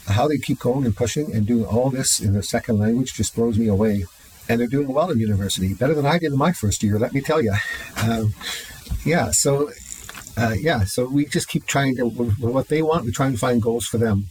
How 0.07 0.27
they 0.27 0.37
keep 0.37 0.59
going 0.59 0.85
and 0.85 0.95
pushing 0.95 1.33
and 1.33 1.45
doing 1.45 1.65
all 1.65 1.89
this 1.89 2.19
in 2.19 2.33
their 2.33 2.41
second 2.41 2.79
language 2.79 3.13
just 3.13 3.35
blows 3.35 3.59
me 3.59 3.67
away. 3.67 4.05
And 4.49 4.59
they're 4.59 4.67
doing 4.67 4.87
well 4.87 5.09
in 5.09 5.19
university, 5.19 5.73
better 5.73 5.93
than 5.93 6.05
I 6.05 6.17
did 6.17 6.33
in 6.33 6.37
my 6.37 6.51
first 6.51 6.83
year, 6.83 6.99
let 6.99 7.13
me 7.13 7.21
tell 7.21 7.41
you. 7.41 7.53
Um, 8.01 8.33
yeah, 9.05 9.31
so 9.31 9.69
uh, 10.37 10.55
yeah, 10.59 10.83
so 10.83 11.05
we 11.07 11.25
just 11.25 11.47
keep 11.47 11.65
trying 11.65 11.95
to, 11.97 12.05
what 12.05 12.67
they 12.67 12.81
want, 12.81 13.05
we 13.05 13.11
try 13.11 13.27
and 13.27 13.39
find 13.39 13.61
goals 13.61 13.85
for 13.85 13.97
them. 13.97 14.25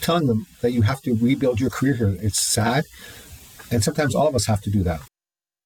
Telling 0.00 0.26
them 0.26 0.46
that 0.62 0.72
you 0.72 0.82
have 0.82 1.00
to 1.02 1.14
rebuild 1.14 1.60
your 1.60 1.70
career 1.70 1.94
here. 1.94 2.16
It's 2.20 2.40
sad. 2.40 2.84
And 3.70 3.84
sometimes 3.84 4.14
all 4.14 4.26
of 4.26 4.34
us 4.34 4.46
have 4.46 4.60
to 4.62 4.70
do 4.70 4.82
that. 4.82 5.00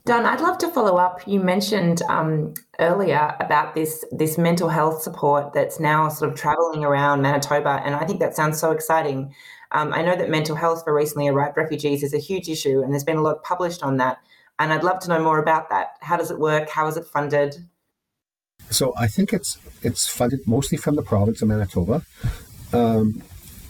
Don, 0.04 0.24
I'd 0.24 0.40
love 0.40 0.58
to 0.58 0.68
follow 0.68 0.98
up. 0.98 1.26
You 1.26 1.40
mentioned 1.40 2.00
um, 2.02 2.54
earlier 2.78 3.34
about 3.40 3.74
this 3.74 4.04
this 4.12 4.38
mental 4.38 4.68
health 4.68 5.02
support 5.02 5.52
that's 5.52 5.80
now 5.80 6.08
sort 6.08 6.30
of 6.30 6.38
traveling 6.38 6.84
around 6.84 7.22
Manitoba, 7.22 7.82
and 7.84 7.96
I 7.96 8.04
think 8.04 8.20
that 8.20 8.36
sounds 8.36 8.60
so 8.60 8.70
exciting. 8.70 9.34
Um, 9.72 9.92
I 9.92 10.02
know 10.02 10.14
that 10.14 10.30
mental 10.30 10.54
health 10.54 10.84
for 10.84 10.94
recently 10.94 11.26
arrived 11.26 11.56
refugees 11.56 12.04
is 12.04 12.14
a 12.14 12.18
huge 12.18 12.48
issue, 12.48 12.82
and 12.82 12.92
there's 12.92 13.02
been 13.02 13.16
a 13.16 13.22
lot 13.22 13.42
published 13.42 13.82
on 13.82 13.96
that. 13.96 14.18
And 14.60 14.72
I'd 14.72 14.84
love 14.84 15.00
to 15.00 15.08
know 15.08 15.20
more 15.20 15.38
about 15.38 15.70
that. 15.70 15.96
How 16.02 16.16
does 16.16 16.30
it 16.30 16.38
work? 16.38 16.70
How 16.70 16.86
is 16.86 16.96
it 16.96 17.06
funded? 17.06 17.56
So 18.70 18.92
I 18.96 19.06
think 19.06 19.32
it's 19.32 19.58
it's 19.82 20.08
funded 20.08 20.46
mostly 20.46 20.78
from 20.78 20.96
the 20.96 21.02
province 21.02 21.40
of 21.42 21.48
Manitoba, 21.48 22.02
um, 22.72 23.22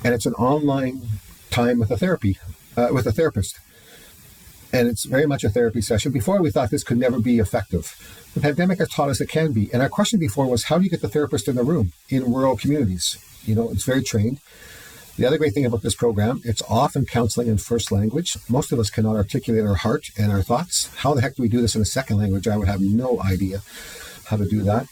and 0.02 0.14
it's 0.14 0.26
an 0.26 0.34
online 0.34 1.02
time 1.50 1.78
with 1.78 1.90
a 1.90 1.96
therapy 1.96 2.38
uh, 2.76 2.88
with 2.92 3.06
a 3.06 3.12
therapist, 3.12 3.58
and 4.72 4.88
it's 4.88 5.04
very 5.04 5.26
much 5.26 5.44
a 5.44 5.50
therapy 5.50 5.80
session. 5.80 6.12
Before 6.12 6.40
we 6.40 6.50
thought 6.50 6.70
this 6.70 6.84
could 6.84 6.98
never 6.98 7.20
be 7.20 7.38
effective. 7.38 7.94
The 8.34 8.42
pandemic 8.42 8.80
has 8.80 8.90
taught 8.90 9.08
us 9.08 9.18
it 9.22 9.30
can 9.30 9.52
be. 9.52 9.72
And 9.72 9.80
our 9.80 9.88
question 9.88 10.20
before 10.20 10.46
was, 10.46 10.64
how 10.64 10.76
do 10.76 10.84
you 10.84 10.90
get 10.90 11.00
the 11.00 11.08
therapist 11.08 11.48
in 11.48 11.56
the 11.56 11.64
room 11.64 11.92
in 12.10 12.30
rural 12.30 12.54
communities? 12.54 13.16
You 13.46 13.54
know, 13.54 13.70
it's 13.70 13.84
very 13.84 14.02
trained. 14.02 14.40
The 15.16 15.24
other 15.24 15.38
great 15.38 15.54
thing 15.54 15.64
about 15.64 15.80
this 15.80 15.94
program, 15.94 16.42
it's 16.44 16.60
often 16.68 17.06
counseling 17.06 17.48
in 17.48 17.56
first 17.56 17.90
language. 17.90 18.36
Most 18.50 18.72
of 18.72 18.78
us 18.78 18.90
cannot 18.90 19.16
articulate 19.16 19.64
our 19.64 19.76
heart 19.76 20.10
and 20.18 20.30
our 20.30 20.42
thoughts. 20.42 20.94
How 20.96 21.14
the 21.14 21.22
heck 21.22 21.36
do 21.36 21.42
we 21.42 21.48
do 21.48 21.62
this 21.62 21.74
in 21.74 21.80
a 21.80 21.86
second 21.86 22.18
language? 22.18 22.46
I 22.46 22.58
would 22.58 22.68
have 22.68 22.82
no 22.82 23.22
idea 23.22 23.62
how 24.26 24.36
to 24.36 24.46
do 24.46 24.62
that. 24.62 24.86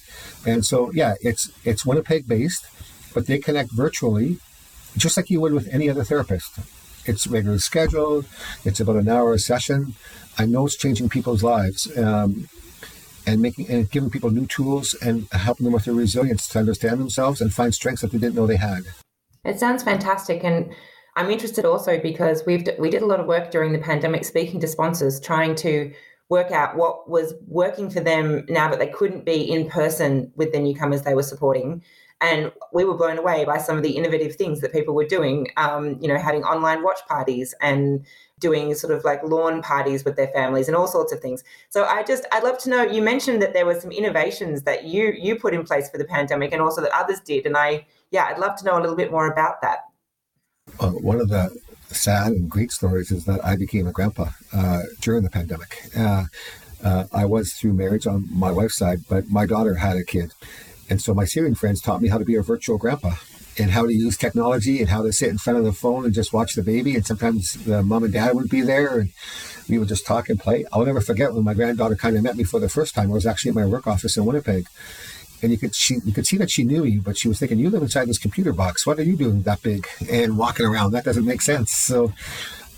And 0.47 0.65
so, 0.65 0.91
yeah, 0.93 1.15
it's 1.21 1.51
it's 1.65 1.87
Winnipeg 1.87 2.29
based, 2.29 2.67
but 3.15 3.27
they 3.27 3.39
connect 3.39 3.73
virtually, 3.73 4.39
just 4.97 5.17
like 5.17 5.31
you 5.31 5.41
would 5.41 5.53
with 5.53 5.69
any 5.73 5.89
other 5.89 6.05
therapist. 6.05 6.59
It's 7.07 7.27
regularly 7.27 7.61
scheduled. 7.61 8.27
It's 8.65 8.81
about 8.81 8.97
an 8.97 9.09
hour 9.09 9.35
a 9.35 9.39
session. 9.39 9.95
I 10.39 10.47
know 10.47 10.67
it's 10.67 10.77
changing 10.77 11.11
people's 11.11 11.43
lives. 11.43 11.97
Um, 11.99 12.49
and 13.27 13.41
making 13.41 13.69
and 13.71 13.91
giving 13.91 14.11
people 14.11 14.31
new 14.31 14.47
tools 14.47 14.95
and 14.95 15.27
helping 15.33 15.65
them 15.65 15.73
with 15.73 15.87
their 15.87 15.95
resilience 15.95 16.47
to 16.49 16.59
understand 16.59 17.01
themselves 17.01 17.41
and 17.41 17.53
find 17.53 17.75
strengths 17.75 18.03
that 18.03 18.13
they 18.13 18.19
didn't 18.19 18.35
know 18.35 18.47
they 18.47 18.57
had. 18.57 18.83
It 19.45 19.59
sounds 19.59 19.83
fantastic, 19.83 20.45
and 20.45 20.75
I'm 21.17 21.31
interested 21.31 21.65
also 21.65 21.99
because 21.99 22.45
we've 22.47 22.67
we 22.79 22.91
did 22.91 23.03
a 23.03 23.07
lot 23.07 23.21
of 23.21 23.27
work 23.27 23.51
during 23.51 23.73
the 23.73 23.79
pandemic, 23.79 24.25
speaking 24.25 24.61
to 24.61 24.69
sponsors, 24.69 25.21
trying 25.21 25.55
to 25.57 25.93
work 26.29 26.51
out 26.51 26.77
what 26.77 27.09
was 27.09 27.35
working 27.47 27.91
for 27.91 28.01
them 28.01 28.45
now 28.49 28.69
that 28.69 28.79
they 28.79 28.89
couldn't 28.89 29.25
be 29.25 29.43
in 29.43 29.69
person 29.69 30.33
with 30.37 30.53
the 30.53 30.59
newcomers 30.59 31.03
they 31.03 31.15
were 31.15 31.23
supporting. 31.23 31.83
And 32.21 32.53
we 32.73 32.85
were 32.85 32.97
blown 32.97 33.19
away 33.19 33.45
by 33.45 33.59
some 33.59 33.77
of 33.77 33.83
the 33.83 33.91
innovative 33.91 34.37
things 34.37 34.61
that 34.61 34.73
people 34.73 34.95
were 34.95 35.05
doing, 35.07 35.49
um, 35.57 35.99
you 36.01 36.09
know, 36.09 36.17
having 36.17 36.43
online 36.45 36.83
watch 36.83 37.01
parties 37.07 37.55
and 37.61 38.07
doing 38.39 38.75
sort 38.75 38.93
of 38.93 39.05
like 39.05 39.23
lawn 39.23 39.63
parties 39.63 40.05
with 40.05 40.17
their 40.17 40.29
families 40.29 40.69
and 40.69 40.77
all 40.77 40.87
sorts 40.87 41.13
of 41.13 41.21
things. 41.21 41.45
So 41.69 41.85
I 41.85 42.03
just 42.03 42.25
I'd 42.33 42.43
love 42.43 42.59
to 42.59 42.71
know. 42.71 42.83
You 42.83 43.03
mentioned 43.03 43.43
that 43.43 43.53
there 43.53 43.67
were 43.67 43.79
some 43.79 43.91
innovations 43.91 44.63
that 44.63 44.85
you 44.85 45.13
you 45.19 45.37
put 45.37 45.55
in 45.55 45.65
place 45.65 45.91
for 45.91 45.99
the 45.99 46.05
pandemic 46.05 46.53
and 46.53 46.63
also 46.63 46.81
that 46.81 46.93
others 46.93 47.21
did, 47.21 47.47
and 47.47 47.57
I 47.57 47.87
yeah 48.11 48.25
I'd 48.25 48.39
love 48.39 48.57
to 48.57 48.65
know 48.65 48.79
a 48.79 48.81
little 48.81 48.97
bit 48.97 49.11
more 49.11 49.31
about 49.31 49.61
that. 49.63 49.81
Uh, 50.81 50.91
one 50.91 51.21
of 51.21 51.29
the 51.29 51.51
sad 51.95 52.33
and 52.33 52.51
great 52.51 52.73
stories 52.73 53.11
is 53.11 53.25
that 53.25 53.45
I 53.45 53.57
became 53.57 53.87
a 53.87 53.93
grandpa 53.93 54.31
uh, 54.53 54.83
during 55.01 55.23
the 55.23 55.31
pandemic. 55.31 55.83
Uh, 55.97 56.25
uh, 56.83 57.05
I 57.13 57.25
was 57.25 57.55
through 57.55 57.73
marriage 57.73 58.07
on 58.07 58.29
my 58.31 58.51
wife's 58.51 58.77
side, 58.77 59.01
but 59.09 59.31
my 59.31 59.47
daughter 59.47 59.77
had 59.77 59.97
a 59.97 60.05
kid. 60.05 60.33
And 60.91 61.01
so 61.01 61.15
my 61.15 61.25
Syrian 61.25 61.55
friends 61.55 61.81
taught 61.81 62.03
me 62.03 62.09
how 62.09 62.19
to 62.19 62.25
be 62.25 62.35
a 62.35 62.43
virtual 62.43 62.77
grandpa 62.77 63.15
and 63.59 63.71
how 63.71 63.87
to 63.87 63.95
use 63.95 64.17
technology 64.17 64.81
and 64.81 64.89
how 64.89 65.03
to 65.03 65.13
sit 65.13 65.31
in 65.31 65.39
front 65.39 65.59
of 65.59 65.65
the 65.65 65.73
phone 65.73 66.05
and 66.05 66.13
just 66.13 66.33
watch 66.33 66.55
the 66.55 66.63
baby. 66.63 66.95
And 66.95 67.07
sometimes 67.07 67.55
the 67.65 67.83
mom 67.83 68.05
and 68.05 68.13
dad 68.13 68.35
would 68.35 68.51
be 68.51 68.61
there 68.61 68.99
and 68.99 69.13
we 69.69 69.79
would 69.79 69.89
just 69.89 70.07
talk 70.07 70.29
and 70.29 70.39
play. 70.39 70.67
I'll 70.73 70.85
never 70.85 71.01
forget 71.01 71.33
when 71.33 71.45
my 71.45 71.55
granddaughter 71.55 71.97
kind 71.97 72.17
of 72.17 72.23
met 72.23 72.37
me 72.37 72.45
for 72.45 72.61
the 72.61 72.69
first 72.69 72.95
time. 72.95 73.11
I 73.11 73.15
was 73.15 73.27
actually 73.27 73.51
at 73.51 73.55
my 73.55 73.67
work 73.67 73.87
office 73.87 74.17
in 74.17 74.25
Winnipeg 74.25 74.67
and 75.45 75.53
you 75.53 75.59
could 75.59 75.75
she 75.75 75.97
you 76.05 76.13
could 76.13 76.27
see 76.27 76.39
that 76.39 76.51
she 76.51 76.65
knew 76.65 76.83
me, 76.83 76.99
but 76.99 77.17
she 77.17 77.29
was 77.29 77.39
thinking, 77.39 77.59
"You 77.59 77.71
live 77.71 77.83
inside 77.83 78.09
this 78.09 78.19
computer 78.19 78.53
box. 78.53 78.87
What 78.87 78.99
are 78.99 79.05
you 79.05 79.17
doing 79.17 79.43
that 79.43 79.63
big 79.63 79.87
and 80.11 80.37
walking 80.39 80.67
around? 80.67 80.93
That 80.93 81.05
doesn't 81.05 81.25
make 81.25 81.43
sense." 81.43 81.71
So 81.71 82.13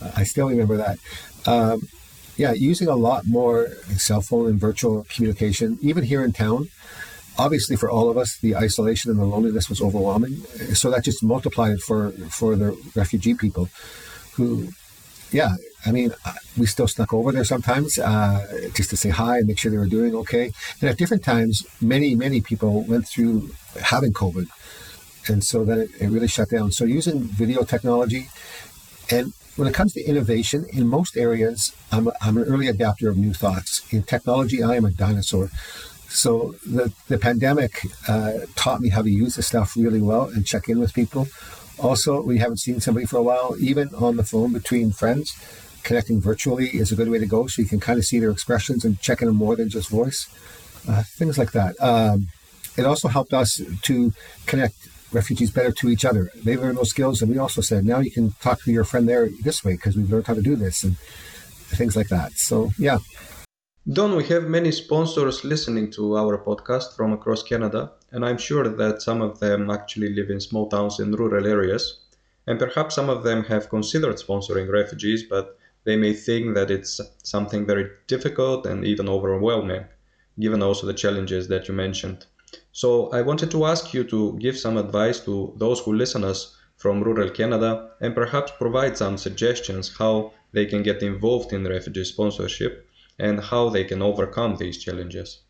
uh, 0.03 0.11
I 0.17 0.25
still 0.25 0.49
remember 0.49 0.77
that. 0.77 0.99
Um, 1.47 1.89
yeah, 2.37 2.53
using 2.53 2.89
a 2.89 2.97
lot 2.97 3.27
more 3.27 3.71
cell 3.97 4.21
phone 4.21 4.47
and 4.51 4.61
virtual 4.61 5.07
communication, 5.09 5.79
even 5.81 6.05
here 6.05 6.23
in 6.23 6.33
town. 6.33 6.69
Obviously, 7.39 7.77
for 7.77 7.89
all 7.91 8.11
of 8.11 8.17
us, 8.17 8.39
the 8.39 8.57
isolation 8.57 9.11
and 9.11 9.21
the 9.21 9.25
loneliness 9.25 9.69
was 9.69 9.81
overwhelming. 9.81 10.37
So 10.75 10.91
that 10.91 11.05
just 11.05 11.23
multiplied 11.23 11.81
for 11.81 12.11
for 12.31 12.57
the 12.57 12.77
refugee 12.95 13.35
people, 13.35 13.69
who 14.35 14.69
yeah, 15.31 15.57
I 15.87 15.93
mean, 15.93 16.13
uh, 16.25 16.33
we 16.59 16.67
still 16.67 16.89
snuck 16.89 17.15
over 17.15 17.31
there 17.33 17.45
sometimes 17.45 17.99
uh, 17.99 18.71
just 18.75 18.91
to 18.91 18.97
say 18.97 19.11
hi 19.11 19.39
and 19.39 19.47
make 19.47 19.59
sure 19.59 19.71
they 19.71 19.79
were 19.79 19.87
doing 19.87 20.15
okay. 20.17 20.53
And 20.81 20.91
at 20.91 20.99
different 20.99 21.23
times, 21.23 21.65
many, 21.81 22.15
many 22.15 22.41
people 22.41 22.83
went 22.83 23.07
through 23.07 23.51
having 23.81 24.13
COVID. 24.13 24.49
And 25.29 25.45
so 25.45 25.65
then 25.65 25.81
it, 25.81 25.91
it 26.01 26.09
really 26.09 26.29
shut 26.29 26.51
down. 26.51 26.73
So 26.73 26.85
using 26.85 27.21
video 27.21 27.63
technology, 27.63 28.29
and 29.11 29.33
when 29.57 29.69
it 29.69 29.75
comes 29.75 29.93
to 29.95 30.05
innovation, 30.05 30.67
in 30.73 30.87
most 30.87 31.17
areas, 31.17 31.75
I'm, 31.93 32.09
a, 32.09 32.13
I'm 32.21 32.37
an 32.37 32.45
early 32.45 32.69
adapter 32.69 33.09
of 33.09 33.17
new 33.17 33.33
thoughts. 33.33 33.91
In 33.93 34.03
technology, 34.03 34.63
I 34.63 34.75
am 34.77 34.85
a 34.85 34.91
dinosaur. 34.91 35.51
So 36.09 36.55
the, 36.65 36.93
the 37.09 37.19
pandemic 37.19 37.81
uh, 38.09 38.33
taught 38.55 38.81
me 38.81 38.91
how 38.91 39.03
to 39.03 39.11
use 39.11 39.37
the 39.37 39.43
stuff 39.43 39.77
really 39.77 40.03
well 40.03 40.25
and 40.25 40.47
check 40.47 40.69
in 40.69 40.79
with 40.79 40.95
people. 40.95 41.29
Also, 41.79 42.23
we 42.23 42.39
haven't 42.39 42.59
seen 42.59 42.81
somebody 42.81 43.07
for 43.07 43.19
a 43.19 43.23
while, 43.23 43.55
even 43.61 43.95
on 43.95 44.17
the 44.17 44.25
phone 44.25 44.53
between 44.53 44.93
friends. 44.93 45.35
Connecting 45.87 46.21
virtually 46.21 46.67
is 46.67 46.91
a 46.91 46.97
good 46.97 47.09
way 47.09 47.21
to 47.21 47.27
go, 47.27 47.47
so 47.47 47.63
you 47.63 47.69
can 47.69 47.79
kind 47.79 47.97
of 47.97 48.05
see 48.05 48.19
their 48.19 48.33
expressions 48.33 48.85
and 48.85 49.01
check 49.01 49.23
in 49.23 49.29
more 49.29 49.55
than 49.55 49.69
just 49.69 49.89
voice. 49.89 50.29
Uh, 50.89 51.05
things 51.21 51.39
like 51.39 51.53
that. 51.53 51.81
Um, 51.81 52.27
it 52.77 52.85
also 52.85 53.07
helped 53.07 53.33
us 53.33 53.61
to 53.83 54.13
connect 54.47 54.75
refugees 55.13 55.53
better 55.53 55.71
to 55.71 55.89
each 55.89 56.05
other. 56.05 56.31
They 56.35 56.57
learned 56.57 56.79
those 56.79 56.91
skills, 56.91 57.23
and 57.23 57.31
we 57.31 57.39
also 57.39 57.61
said, 57.61 57.85
now 57.85 58.01
you 58.01 58.11
can 58.11 58.33
talk 58.43 58.63
to 58.65 58.73
your 58.73 58.83
friend 58.83 59.09
there 59.09 59.29
this 59.45 59.65
way 59.65 59.75
because 59.75 59.97
we've 59.97 60.11
learned 60.11 60.27
how 60.27 60.35
to 60.35 60.43
do 60.43 60.57
this 60.57 60.83
and 60.83 60.99
things 61.79 61.95
like 61.95 62.09
that. 62.09 62.33
So, 62.33 62.73
yeah. 62.79 62.99
Don, 63.89 64.17
we 64.17 64.25
have 64.25 64.45
many 64.49 64.73
sponsors 64.73 65.45
listening 65.45 65.93
to 65.93 66.19
our 66.19 66.37
podcast 66.37 66.97
from 66.97 67.13
across 67.13 67.45
Canada, 67.45 67.93
and 68.11 68.25
I'm 68.25 68.39
sure 68.39 68.69
that 68.69 69.03
some 69.03 69.23
of 69.23 69.39
them 69.39 69.71
actually 69.71 70.13
live 70.13 70.31
in 70.31 70.41
small 70.41 70.69
towns 70.69 70.99
in 70.99 71.13
rural 71.13 71.47
areas. 71.47 72.01
And 72.49 72.59
perhaps 72.59 72.97
some 72.97 73.09
of 73.09 73.23
them 73.23 73.45
have 73.45 73.69
considered 73.69 74.17
sponsoring 74.17 74.69
refugees, 74.73 75.23
but 75.23 75.56
they 75.87 75.97
may 75.97 76.13
think 76.13 76.55
that 76.57 76.71
it's 76.71 77.01
something 77.23 77.65
very 77.65 77.89
difficult 78.09 78.67
and 78.67 78.85
even 78.85 79.09
overwhelming, 79.09 79.85
given 80.39 80.63
also 80.63 80.87
the 80.87 80.93
challenges 80.93 81.49
that 81.49 81.69
you 81.69 81.75
mentioned. 81.75 82.27
So 82.73 83.09
I 83.13 83.23
wanted 83.23 83.51
to 83.53 83.65
ask 83.65 83.95
you 83.95 84.03
to 84.05 84.37
give 84.39 84.59
some 84.59 84.77
advice 84.77 85.21
to 85.21 85.55
those 85.57 85.81
who 85.81 85.95
listen 85.95 86.25
us 86.25 86.57
from 86.77 87.03
rural 87.03 87.31
Canada 87.31 87.91
and 88.01 88.15
perhaps 88.15 88.53
provide 88.59 88.99
some 88.99 89.17
suggestions 89.17 89.97
how 89.97 90.33
they 90.53 90.67
can 90.67 90.83
get 90.83 91.03
involved 91.03 91.53
in 91.53 91.65
refugee 91.65 92.05
sponsorship 92.05 92.87
and 93.19 93.41
how 93.41 93.69
they 93.69 93.85
can 93.85 94.03
overcome 94.03 94.57
these 94.57 94.79
challenges. 94.79 95.41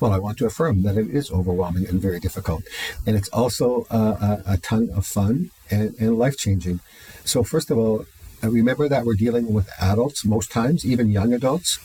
Well, 0.00 0.12
I 0.12 0.18
want 0.18 0.38
to 0.38 0.46
affirm 0.46 0.82
that 0.82 0.96
it 0.96 1.08
is 1.10 1.30
overwhelming 1.30 1.88
and 1.88 2.00
very 2.00 2.20
difficult. 2.20 2.62
And 3.06 3.16
it's 3.16 3.30
also 3.30 3.86
a, 3.90 4.42
a, 4.46 4.56
ton 4.58 4.90
of 4.94 5.06
fun 5.06 5.50
and, 5.70 5.94
and 5.98 6.18
life 6.18 6.36
changing. 6.36 6.80
So, 7.24 7.42
first 7.42 7.70
of 7.70 7.78
all, 7.78 8.04
uh, 8.42 8.50
remember 8.50 8.88
that 8.88 9.04
we're 9.04 9.14
dealing 9.14 9.52
with 9.52 9.70
adults 9.80 10.24
most 10.24 10.50
times, 10.50 10.84
even 10.84 11.10
young 11.10 11.32
adults, 11.32 11.78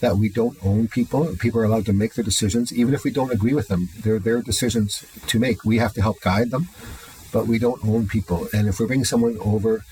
that 0.00 0.16
we 0.16 0.28
don't 0.28 0.56
own 0.64 0.88
people. 0.88 1.34
People 1.38 1.60
are 1.60 1.64
allowed 1.64 1.86
to 1.86 1.92
make 1.92 2.14
their 2.14 2.24
decisions, 2.24 2.72
even 2.72 2.94
if 2.94 3.04
we 3.04 3.10
don't 3.10 3.32
agree 3.32 3.54
with 3.54 3.68
them. 3.68 3.88
They're 3.98 4.18
their 4.18 4.42
decisions 4.42 5.04
to 5.26 5.38
make. 5.38 5.64
We 5.64 5.78
have 5.78 5.94
to 5.94 6.02
help 6.02 6.20
guide 6.20 6.50
them, 6.50 6.68
but 7.32 7.46
we 7.46 7.58
don't 7.58 7.84
own 7.84 8.06
people. 8.06 8.48
And 8.54 8.68
if 8.68 8.78
we're 8.78 8.86
bringing 8.86 9.04
someone 9.04 9.36
over 9.40 9.84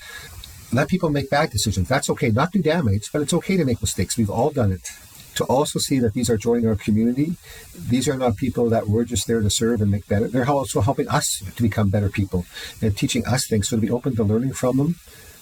let 0.71 0.89
people 0.89 1.09
make 1.09 1.29
bad 1.29 1.49
decisions. 1.49 1.87
That's 1.87 2.09
okay. 2.09 2.29
Not 2.29 2.51
do 2.51 2.61
damage, 2.61 3.11
but 3.11 3.21
it's 3.21 3.33
okay 3.33 3.57
to 3.57 3.65
make 3.65 3.81
mistakes. 3.81 4.17
We've 4.17 4.29
all 4.29 4.49
done 4.49 4.71
it. 4.71 4.91
To 5.35 5.45
also 5.45 5.79
see 5.79 5.99
that 5.99 6.13
these 6.13 6.29
are 6.29 6.37
joining 6.37 6.67
our 6.67 6.75
community. 6.75 7.35
These 7.77 8.07
are 8.07 8.17
not 8.17 8.37
people 8.37 8.69
that 8.69 8.87
we're 8.87 9.05
just 9.05 9.27
there 9.27 9.41
to 9.41 9.49
serve 9.49 9.81
and 9.81 9.91
make 9.91 10.07
better. 10.07 10.27
They're 10.27 10.49
also 10.49 10.81
helping 10.81 11.07
us 11.07 11.43
to 11.55 11.61
become 11.61 11.89
better 11.89 12.09
people 12.09 12.45
and 12.81 12.97
teaching 12.97 13.25
us 13.25 13.47
things. 13.47 13.69
So 13.69 13.77
to 13.77 13.81
be 13.81 13.91
open 13.91 14.15
to 14.15 14.23
learning 14.23 14.53
from 14.53 14.77
them, 14.77 14.95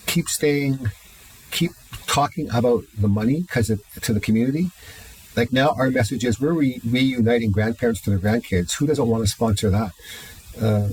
keep 0.05 0.27
staying, 0.27 0.91
keep 1.51 1.71
talking 2.07 2.49
about 2.51 2.83
the 2.97 3.07
money 3.07 3.41
because 3.41 3.67
to 4.01 4.13
the 4.13 4.19
community. 4.19 4.71
Like 5.35 5.51
now, 5.51 5.69
our 5.77 5.89
message 5.89 6.23
is 6.23 6.39
we're 6.39 6.53
re- 6.53 6.81
reuniting 6.85 7.51
grandparents 7.51 8.01
to 8.01 8.09
their 8.09 8.19
grandkids. 8.19 8.77
Who 8.77 8.87
doesn't 8.87 9.07
want 9.07 9.23
to 9.23 9.29
sponsor 9.29 9.69
that? 9.69 9.91
Uh, 10.61 10.89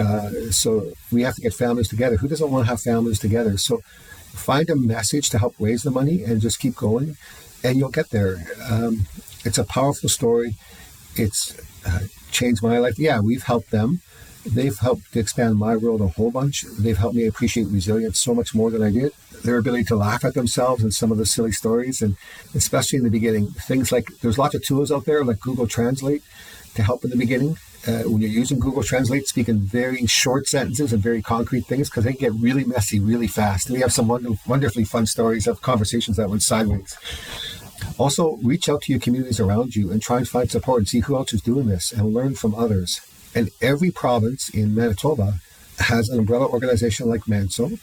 uh, 0.00 0.50
so 0.50 0.92
we 1.12 1.22
have 1.22 1.34
to 1.36 1.40
get 1.40 1.54
families 1.54 1.88
together. 1.88 2.16
Who 2.16 2.28
doesn't 2.28 2.50
want 2.50 2.64
to 2.64 2.70
have 2.70 2.80
families 2.80 3.18
together? 3.18 3.56
So 3.56 3.80
find 4.32 4.68
a 4.68 4.76
message 4.76 5.30
to 5.30 5.38
help 5.38 5.54
raise 5.58 5.84
the 5.84 5.90
money 5.90 6.22
and 6.22 6.40
just 6.40 6.58
keep 6.58 6.74
going, 6.74 7.16
and 7.62 7.78
you'll 7.78 7.90
get 7.90 8.10
there. 8.10 8.44
Um, 8.68 9.06
it's 9.44 9.58
a 9.58 9.64
powerful 9.64 10.08
story. 10.08 10.56
It's 11.14 11.56
uh, 11.86 12.00
changed 12.30 12.62
my 12.62 12.78
life. 12.78 12.98
Yeah, 12.98 13.20
we've 13.20 13.44
helped 13.44 13.70
them. 13.70 14.00
They've 14.54 14.78
helped 14.78 15.16
expand 15.16 15.56
my 15.56 15.76
world 15.76 16.00
a 16.00 16.08
whole 16.08 16.30
bunch. 16.30 16.64
They've 16.78 16.96
helped 16.96 17.16
me 17.16 17.26
appreciate 17.26 17.68
resilience 17.68 18.20
so 18.20 18.34
much 18.34 18.54
more 18.54 18.70
than 18.70 18.82
I 18.82 18.90
did. 18.90 19.12
Their 19.44 19.58
ability 19.58 19.84
to 19.84 19.96
laugh 19.96 20.24
at 20.24 20.34
themselves 20.34 20.82
and 20.82 20.92
some 20.94 21.12
of 21.12 21.18
the 21.18 21.26
silly 21.26 21.52
stories, 21.52 22.02
and 22.02 22.16
especially 22.54 22.98
in 22.98 23.04
the 23.04 23.10
beginning, 23.10 23.48
things 23.48 23.92
like 23.92 24.08
there's 24.22 24.38
lots 24.38 24.54
of 24.54 24.64
tools 24.64 24.90
out 24.90 25.04
there 25.04 25.24
like 25.24 25.40
Google 25.40 25.66
Translate 25.66 26.22
to 26.74 26.82
help 26.82 27.04
in 27.04 27.10
the 27.10 27.16
beginning 27.16 27.56
uh, 27.86 28.02
when 28.02 28.20
you're 28.20 28.30
using 28.30 28.58
Google 28.58 28.82
Translate, 28.82 29.28
speak 29.28 29.48
in 29.48 29.60
very 29.60 30.06
short 30.06 30.48
sentences 30.48 30.92
and 30.92 31.02
very 31.02 31.22
concrete 31.22 31.66
things 31.66 31.88
because 31.88 32.04
they 32.04 32.12
get 32.12 32.32
really 32.34 32.64
messy 32.64 32.98
really 32.98 33.28
fast. 33.28 33.68
And 33.68 33.74
we 33.74 33.82
have 33.82 33.92
some 33.92 34.08
wonder- 34.08 34.30
wonderfully 34.46 34.84
fun 34.84 35.06
stories 35.06 35.46
of 35.46 35.62
conversations 35.62 36.16
that 36.16 36.28
went 36.28 36.42
sideways. 36.42 36.96
Also, 37.98 38.38
reach 38.42 38.68
out 38.68 38.82
to 38.82 38.92
your 38.92 39.00
communities 39.00 39.38
around 39.38 39.76
you 39.76 39.90
and 39.90 40.02
try 40.02 40.18
and 40.18 40.28
find 40.28 40.50
support 40.50 40.78
and 40.78 40.88
see 40.88 41.00
who 41.00 41.16
else 41.16 41.32
is 41.32 41.42
doing 41.42 41.66
this 41.66 41.92
and 41.92 42.12
learn 42.12 42.34
from 42.34 42.54
others. 42.54 43.00
And 43.36 43.50
every 43.60 43.90
province 43.90 44.48
in 44.48 44.74
Manitoba 44.74 45.34
has 45.78 46.08
an 46.08 46.18
umbrella 46.18 46.46
organization 46.46 47.08
like 47.08 47.24
MANSO 47.26 47.78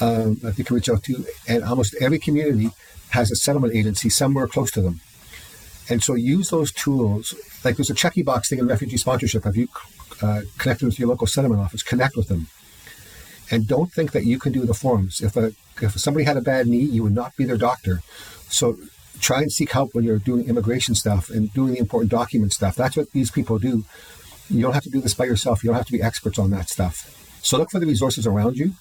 um, 0.00 0.34
that 0.42 0.58
you 0.58 0.64
can 0.64 0.76
reach 0.76 0.90
out 0.90 1.02
to, 1.04 1.24
and 1.48 1.64
almost 1.64 1.96
every 2.00 2.18
community 2.18 2.70
has 3.10 3.30
a 3.30 3.36
settlement 3.36 3.74
agency 3.74 4.10
somewhere 4.10 4.46
close 4.46 4.70
to 4.72 4.82
them. 4.82 5.00
And 5.88 6.02
so 6.02 6.14
use 6.14 6.50
those 6.50 6.70
tools. 6.70 7.34
Like 7.64 7.76
there's 7.76 7.90
a 7.90 7.94
checky 7.94 8.24
box 8.24 8.50
thing 8.50 8.58
in 8.58 8.66
refugee 8.66 8.98
sponsorship. 8.98 9.44
Have 9.44 9.56
you 9.56 9.68
uh, 10.22 10.42
connected 10.58 10.84
with 10.84 10.98
your 10.98 11.08
local 11.08 11.26
settlement 11.26 11.62
office? 11.62 11.82
Connect 11.82 12.14
with 12.14 12.28
them. 12.28 12.46
And 13.50 13.66
don't 13.66 13.90
think 13.90 14.12
that 14.12 14.24
you 14.24 14.38
can 14.38 14.52
do 14.52 14.64
the 14.64 14.74
forms. 14.74 15.20
If 15.20 15.34
a 15.34 15.52
if 15.82 15.98
somebody 15.98 16.24
had 16.24 16.36
a 16.36 16.42
bad 16.42 16.66
knee, 16.66 16.82
you 16.82 17.02
would 17.02 17.14
not 17.14 17.34
be 17.36 17.44
their 17.44 17.56
doctor. 17.56 18.02
So 18.48 18.76
try 19.18 19.40
and 19.40 19.50
seek 19.50 19.72
help 19.72 19.94
when 19.94 20.04
you're 20.04 20.18
doing 20.18 20.46
immigration 20.46 20.94
stuff 20.94 21.30
and 21.30 21.52
doing 21.52 21.72
the 21.72 21.78
important 21.78 22.10
document 22.10 22.52
stuff. 22.52 22.76
That's 22.76 22.96
what 22.96 23.10
these 23.12 23.30
people 23.30 23.58
do. 23.58 23.84
You 24.50 24.62
don't 24.62 24.72
have 24.72 24.84
to 24.84 24.90
do 24.90 25.00
this 25.00 25.14
by 25.14 25.24
yourself. 25.24 25.62
You 25.62 25.68
don't 25.68 25.76
have 25.76 25.86
to 25.86 25.92
be 25.92 26.02
experts 26.02 26.38
on 26.38 26.50
that 26.50 26.68
stuff. 26.68 27.16
So 27.42 27.56
look 27.56 27.70
for 27.70 27.80
the 27.80 27.86
resources 27.86 28.26
around 28.26 28.56
you. 28.56 28.72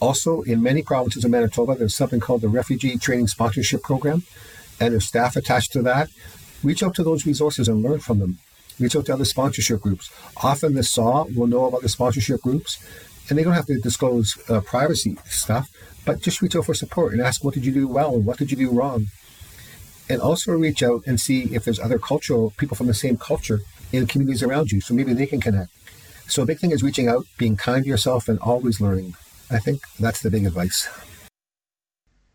Also, 0.00 0.42
in 0.42 0.62
many 0.62 0.82
provinces 0.82 1.24
of 1.24 1.30
Manitoba, 1.30 1.74
there's 1.74 1.94
something 1.94 2.20
called 2.20 2.40
the 2.40 2.48
Refugee 2.48 2.96
Training 2.96 3.26
Sponsorship 3.26 3.82
Program, 3.82 4.22
and 4.80 4.92
there's 4.92 5.06
staff 5.06 5.36
attached 5.36 5.72
to 5.72 5.82
that 5.82 6.08
reach 6.62 6.82
out 6.82 6.94
to 6.96 7.04
those 7.04 7.26
resources 7.26 7.68
and 7.68 7.82
learn 7.82 8.00
from 8.00 8.18
them. 8.18 8.38
Reach 8.78 8.96
out 8.96 9.06
to 9.06 9.14
other 9.14 9.24
sponsorship 9.24 9.80
groups. 9.80 10.10
Often 10.42 10.74
the 10.74 10.82
SAH 10.82 11.24
will 11.34 11.46
know 11.46 11.66
about 11.66 11.82
the 11.82 11.88
sponsorship 11.88 12.42
groups, 12.42 12.78
and 13.28 13.38
they 13.38 13.44
don't 13.44 13.54
have 13.54 13.66
to 13.66 13.80
disclose 13.80 14.38
uh, 14.48 14.60
privacy 14.60 15.16
stuff, 15.26 15.70
but 16.04 16.20
just 16.20 16.40
reach 16.40 16.56
out 16.56 16.66
for 16.66 16.74
support 16.74 17.12
and 17.12 17.20
ask 17.20 17.42
what 17.42 17.54
did 17.54 17.66
you 17.66 17.72
do 17.72 17.88
well 17.88 18.14
and 18.14 18.24
what 18.24 18.38
did 18.38 18.50
you 18.50 18.56
do 18.56 18.70
wrong. 18.70 19.06
And 20.08 20.22
also 20.22 20.52
reach 20.52 20.82
out 20.82 21.02
and 21.06 21.20
see 21.20 21.54
if 21.54 21.64
there's 21.64 21.80
other 21.80 21.98
cultural 21.98 22.52
people 22.56 22.76
from 22.76 22.86
the 22.86 22.94
same 22.94 23.18
culture 23.18 23.60
in 23.92 24.06
communities 24.06 24.42
around 24.42 24.72
you, 24.72 24.80
so 24.80 24.94
maybe 24.94 25.12
they 25.12 25.26
can 25.26 25.40
connect. 25.40 25.70
So 26.28 26.42
a 26.42 26.46
big 26.46 26.58
thing 26.58 26.72
is 26.72 26.82
reaching 26.82 27.08
out, 27.08 27.26
being 27.38 27.56
kind 27.56 27.84
to 27.84 27.88
yourself, 27.88 28.28
and 28.28 28.38
always 28.40 28.80
learning. 28.80 29.14
I 29.50 29.58
think 29.58 29.80
that's 29.98 30.20
the 30.20 30.30
big 30.30 30.46
advice. 30.46 30.88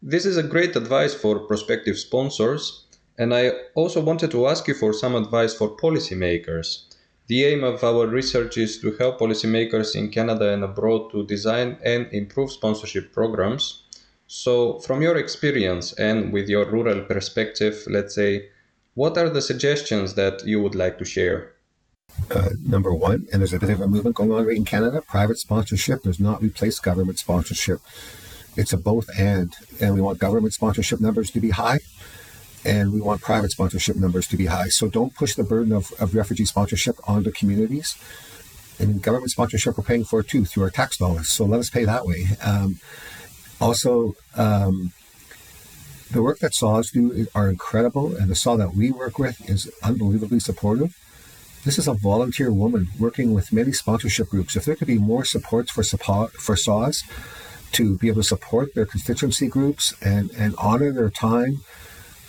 This 0.02 0.26
is 0.26 0.38
a 0.38 0.44
great 0.44 0.76
advice 0.76 1.13
for 1.13 1.39
prospective 1.39 1.98
sponsors 1.98 2.84
and 3.18 3.34
I 3.34 3.52
also 3.76 4.02
wanted 4.02 4.32
to 4.32 4.48
ask 4.48 4.68
you 4.68 4.74
for 4.74 4.92
some 4.92 5.16
advice 5.16 5.54
for 5.54 5.78
policymakers. 5.78 6.86
The 7.28 7.46
aim 7.46 7.63
of 7.63 7.84
our 7.84 8.08
research 8.08 8.58
is 8.58 8.80
to 8.80 8.92
help 8.98 9.20
policymakers 9.20 9.96
in 9.96 10.10
Canada 10.10 10.52
and 10.52 10.63
abroad 10.63 11.12
to 11.12 11.26
design 11.26 11.78
and 11.84 12.08
improve 12.12 12.52
sponsorship 12.52 13.13
programs. 13.13 13.84
So, 14.28 14.80
from 14.80 15.02
your 15.02 15.18
experience 15.18 15.94
and 15.94 16.34
with 16.34 16.50
your 16.50 16.66
rural 16.66 17.02
perspective, 17.02 17.84
let's 17.88 18.16
say, 18.16 18.50
what 18.93 19.17
are 19.17 19.29
the 19.29 19.41
suggestions 19.41 20.13
that 20.15 20.45
you 20.45 20.62
would 20.62 20.75
like 20.75 20.97
to 20.99 21.06
share? 21.06 21.53
Uh, 22.29 22.49
number 22.65 22.93
one, 22.93 23.27
and 23.32 23.41
there's 23.41 23.53
a 23.53 23.60
bit 23.60 23.71
of 23.71 23.82
a 23.82 23.88
movement 23.88 24.15
going 24.15 24.32
on 24.32 24.45
right 24.45 24.56
in 24.56 24.65
Canada, 24.65 25.01
private 25.01 25.38
sponsorship 25.38 26.03
does 26.03 26.19
not 26.19 26.41
replace 26.41 26.79
government 26.79 27.17
sponsorship. 27.17 27.79
It's 28.56 28.71
a 28.71 28.77
both 28.77 29.10
and, 29.17 29.53
and 29.82 29.95
we 29.95 30.01
want 30.01 30.19
government 30.19 30.53
sponsorship 30.53 31.01
numbers 31.01 31.32
to 31.32 31.39
be 31.39 31.49
high 31.49 31.79
and 32.65 32.93
we 32.93 33.01
want 33.01 33.21
private 33.21 33.51
sponsorship 33.51 33.95
numbers 33.95 34.27
to 34.27 34.38
be 34.38 34.45
high. 34.45 34.67
So 34.67 34.88
don't 34.88 35.13
push 35.15 35.36
the 35.36 35.43
burden 35.43 35.73
of, 35.73 35.91
of 35.99 36.15
refugee 36.15 36.45
sponsorship 36.45 36.95
onto 37.08 37.32
communities. 37.32 37.97
And 38.79 39.01
government 39.01 39.32
sponsorship 39.32 39.77
we're 39.77 39.84
paying 39.84 40.03
for 40.03 40.21
it 40.21 40.29
too 40.29 40.45
through 40.45 40.63
our 40.63 40.69
tax 40.69 40.97
dollars. 40.97 41.29
So 41.29 41.45
let 41.45 41.60
us 41.60 41.69
pay 41.69 41.86
that 41.86 42.06
way. 42.06 42.27
Um, 42.43 42.79
also, 43.60 44.15
um, 44.36 44.93
the 46.13 46.23
work 46.23 46.39
that 46.39 46.54
SAHs 46.54 46.91
do 46.91 47.28
are 47.36 47.49
incredible, 47.49 48.15
and 48.15 48.30
the 48.30 48.36
SAH 48.36 48.58
that 48.58 48.76
we 48.76 48.91
work 48.91 49.19
with 49.19 49.49
is 49.49 49.71
unbelievably 49.84 50.39
supportive. 50.39 50.95
This 51.65 51.78
is 51.78 51.88
a 51.88 51.93
volunteer 51.93 52.52
woman 52.52 52.89
working 52.99 53.34
with 53.34 53.54
many 53.54 53.71
sponsorship 53.71 54.30
groups. 54.30 54.56
If 54.56 54.65
there 54.65 54.76
could 54.76 54.88
be 54.88 54.97
more 54.97 55.26
supports 55.26 55.71
for 55.71 55.84
for 55.84 56.56
SAHs, 56.56 57.04
to 57.73 57.97
be 57.97 58.08
able 58.08 58.21
to 58.21 58.28
support 58.28 58.73
their 58.76 58.86
constituency 58.86 59.47
groups 59.47 59.93
and, 60.02 60.32
and 60.38 60.56
honor 60.58 60.91
their 60.91 61.10
time. 61.10 61.62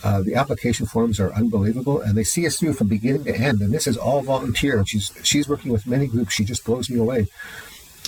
Uh, 0.03 0.21
the 0.21 0.35
application 0.35 0.85
forms 0.85 1.19
are 1.19 1.33
unbelievable, 1.33 1.99
and 1.99 2.15
they 2.15 2.23
see 2.23 2.45
us 2.45 2.59
through 2.59 2.73
from 2.73 2.87
beginning 2.87 3.23
to 3.23 3.35
end. 3.35 3.61
And 3.61 3.73
this 3.73 3.87
is 3.87 3.97
all 3.97 4.21
volunteer. 4.21 4.83
She's 4.85 5.11
she's 5.23 5.47
working 5.47 5.71
with 5.71 5.87
many 5.87 6.05
groups. 6.05 6.33
She 6.33 6.43
just 6.43 6.63
blows 6.63 6.89
me 6.89 6.99
away. 6.99 7.27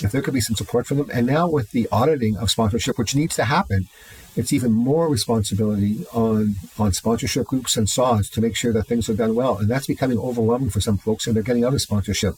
If 0.04 0.12
there 0.12 0.22
could 0.22 0.34
be 0.34 0.42
some 0.42 0.56
support 0.56 0.86
for 0.86 0.94
them, 0.94 1.10
and 1.12 1.26
now 1.26 1.50
with 1.50 1.72
the 1.72 1.88
auditing 1.92 2.38
of 2.38 2.52
sponsorship, 2.52 3.00
which 3.00 3.16
needs 3.16 3.36
to 3.38 3.46
happen, 3.46 3.88
it's 4.38 4.54
even 4.54 4.72
more 4.72 5.10
responsibility 5.10 6.06
on 6.14 6.56
on 6.78 6.94
sponsorship 6.94 7.48
groups 7.48 7.76
and 7.76 7.90
SAHs 7.90 8.30
to 8.30 8.42
make 8.42 8.56
sure 8.56 8.72
that 8.72 8.88
things 8.88 9.10
are 9.10 9.16
done 9.16 9.36
well. 9.36 9.58
And 9.58 9.70
that's 9.70 9.88
becoming 9.88 10.20
overwhelming 10.20 10.70
for 10.70 10.80
some 10.80 10.98
folks, 10.98 11.28
and 11.28 11.36
they're 11.36 11.44
getting 11.44 11.66
out 11.66 11.74
of 11.74 11.82
sponsorship. 11.82 12.36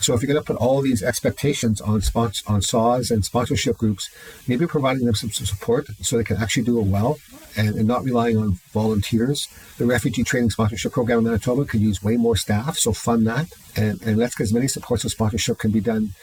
So 0.00 0.14
if 0.14 0.22
you're 0.22 0.32
going 0.32 0.42
to 0.42 0.52
put 0.52 0.56
all 0.56 0.80
these 0.80 1.02
expectations 1.02 1.80
on 1.80 2.00
spons- 2.00 2.48
on 2.48 2.62
SAHs 2.62 3.10
and 3.10 3.22
sponsorship 3.22 3.76
groups, 3.76 4.08
maybe 4.48 4.66
providing 4.66 5.04
them 5.04 5.14
some, 5.14 5.30
some 5.30 5.46
support 5.46 5.88
so 6.00 6.16
they 6.16 6.24
can 6.24 6.38
actually 6.38 6.62
do 6.62 6.80
it 6.80 6.86
well 6.86 7.18
and, 7.54 7.76
and, 7.76 7.86
not 7.86 8.02
relying 8.02 8.38
on 8.38 8.58
volunteers. 8.72 9.46
The 9.76 9.84
refugee 9.84 10.24
training 10.24 10.50
sponsorship 10.50 10.92
program 10.92 11.18
in 11.18 11.24
Manitoba 11.24 11.66
could 11.66 11.82
use 11.82 12.02
way 12.02 12.16
more 12.16 12.34
staff, 12.34 12.78
so 12.78 12.94
fund 12.94 13.26
that 13.26 13.52
and, 13.76 14.00
and 14.02 14.16
let's 14.16 14.34
get 14.34 14.44
as 14.44 14.54
many 14.54 14.68
supports 14.68 15.04
of 15.04 15.10
sponsorship 15.10 15.58
can 15.58 15.70
be 15.70 15.80
done 15.80 16.14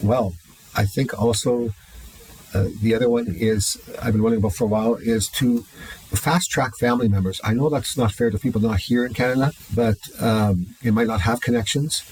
well. 0.00 0.34
I 0.74 0.84
think 0.84 1.18
also 1.20 1.74
uh, 2.56 2.68
the 2.80 2.94
other 2.94 3.08
one 3.08 3.26
is 3.28 3.76
I've 4.02 4.12
been 4.12 4.22
wondering 4.22 4.42
about 4.42 4.54
for 4.54 4.64
a 4.64 4.68
while 4.68 4.94
is 4.94 5.28
to 5.40 5.62
fast 6.14 6.50
track 6.50 6.76
family 6.78 7.08
members. 7.08 7.40
I 7.44 7.54
know 7.54 7.68
that's 7.68 7.96
not 7.96 8.12
fair 8.12 8.30
to 8.30 8.38
people 8.38 8.60
not 8.60 8.80
here 8.80 9.04
in 9.04 9.12
Canada, 9.14 9.52
but 9.74 9.96
um, 10.20 10.74
it 10.82 10.92
might 10.92 11.06
not 11.06 11.20
have 11.22 11.40
connections 11.40 12.02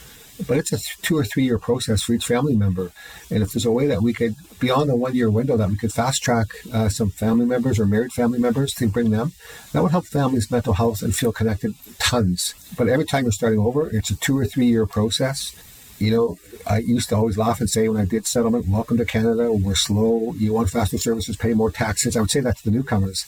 but 0.46 0.58
it's 0.58 0.72
a 0.72 0.78
two 1.02 1.16
or 1.16 1.24
three 1.24 1.44
year 1.44 1.58
process 1.58 2.02
for 2.02 2.12
each 2.12 2.26
family 2.26 2.56
member. 2.56 2.92
And 3.30 3.42
if 3.42 3.52
there's 3.52 3.64
a 3.64 3.70
way 3.70 3.86
that 3.86 4.02
we 4.02 4.12
could, 4.12 4.34
beyond 4.58 4.90
the 4.90 4.96
one 4.96 5.14
year 5.14 5.30
window, 5.30 5.56
that 5.56 5.68
we 5.68 5.76
could 5.76 5.92
fast 5.92 6.22
track 6.22 6.48
uh, 6.72 6.88
some 6.88 7.10
family 7.10 7.46
members 7.46 7.78
or 7.78 7.86
married 7.86 8.12
family 8.12 8.38
members 8.38 8.74
to 8.74 8.88
bring 8.88 9.10
them, 9.10 9.32
that 9.72 9.82
would 9.82 9.92
help 9.92 10.06
families' 10.06 10.50
mental 10.50 10.74
health 10.74 11.02
and 11.02 11.14
feel 11.14 11.32
connected 11.32 11.74
tons. 11.98 12.54
But 12.76 12.88
every 12.88 13.04
time 13.04 13.24
you're 13.24 13.32
starting 13.32 13.60
over, 13.60 13.88
it's 13.88 14.10
a 14.10 14.16
two 14.16 14.36
or 14.36 14.44
three 14.44 14.66
year 14.66 14.86
process. 14.86 15.54
You 15.98 16.10
know, 16.10 16.38
I 16.66 16.78
used 16.78 17.08
to 17.10 17.16
always 17.16 17.38
laugh 17.38 17.60
and 17.60 17.70
say 17.70 17.88
when 17.88 18.00
I 18.00 18.04
did 18.04 18.26
settlement, 18.26 18.66
welcome 18.66 18.96
to 18.96 19.04
Canada, 19.04 19.52
we're 19.52 19.76
slow, 19.76 20.34
you 20.36 20.52
want 20.52 20.70
faster 20.70 20.98
services, 20.98 21.36
pay 21.36 21.54
more 21.54 21.70
taxes. 21.70 22.16
I 22.16 22.20
would 22.20 22.30
say 22.30 22.40
that 22.40 22.58
to 22.58 22.64
the 22.64 22.70
newcomers. 22.72 23.26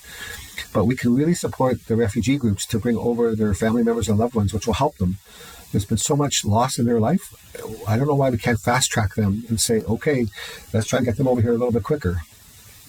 But 0.72 0.86
we 0.86 0.96
can 0.96 1.14
really 1.14 1.34
support 1.34 1.86
the 1.86 1.96
refugee 1.96 2.38
groups 2.38 2.66
to 2.66 2.78
bring 2.78 2.96
over 2.96 3.36
their 3.36 3.54
family 3.54 3.84
members 3.84 4.08
and 4.08 4.18
loved 4.18 4.34
ones, 4.34 4.52
which 4.52 4.66
will 4.66 4.74
help 4.74 4.96
them. 4.96 5.18
There's 5.70 5.84
been 5.84 5.98
so 5.98 6.16
much 6.16 6.44
loss 6.44 6.78
in 6.78 6.86
their 6.86 7.00
life. 7.00 7.34
I 7.86 7.96
don't 7.96 8.08
know 8.08 8.14
why 8.14 8.30
we 8.30 8.38
can't 8.38 8.58
fast 8.58 8.90
track 8.90 9.14
them 9.14 9.44
and 9.48 9.60
say, 9.60 9.82
okay, 9.82 10.26
let's 10.72 10.88
try 10.88 10.98
and 10.98 11.06
get 11.06 11.16
them 11.16 11.28
over 11.28 11.40
here 11.40 11.50
a 11.50 11.58
little 11.58 11.72
bit 11.72 11.84
quicker. 11.84 12.22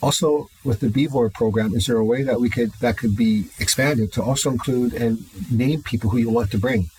Also, 0.02 0.50
with 0.64 0.80
the 0.80 0.88
BVOR 0.88 1.34
program, 1.34 1.74
is 1.74 1.88
there 1.88 1.98
a 1.98 2.06
way 2.06 2.24
that 2.24 2.40
we 2.40 2.50
could 2.50 2.72
that 2.82 2.98
could 2.98 3.16
be 3.16 3.46
expanded 3.60 4.14
to 4.14 4.24
also 4.24 4.52
include 4.52 4.94
and 4.94 5.26
name 5.52 5.82
people 5.82 6.12
who 6.12 6.18
you 6.18 6.30
want 6.30 6.52
to 6.52 6.58
bring? 6.58 6.90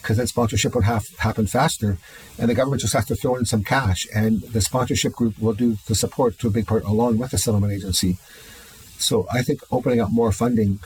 Because 0.00 0.16
then 0.16 0.26
sponsorship 0.26 0.74
would 0.74 0.84
have 0.84 1.08
happen 1.18 1.46
faster, 1.46 1.98
and 2.38 2.48
the 2.48 2.54
government 2.54 2.82
just 2.82 2.94
has 2.94 3.06
to 3.06 3.16
throw 3.16 3.36
in 3.36 3.44
some 3.44 3.64
cash, 3.64 4.06
and 4.14 4.40
the 4.42 4.60
sponsorship 4.60 5.12
group 5.12 5.38
will 5.38 5.54
do 5.54 5.76
the 5.86 5.94
support 5.94 6.38
to 6.38 6.46
a 6.46 6.50
big 6.50 6.66
part 6.66 6.84
along 6.84 7.18
with 7.18 7.30
the 7.30 7.38
settlement 7.38 7.72
agency. 7.72 8.16
So 8.98 9.26
I 9.32 9.42
think 9.42 9.60
opening 9.70 10.00
up 10.00 10.10
more 10.10 10.32
funding, 10.32 10.80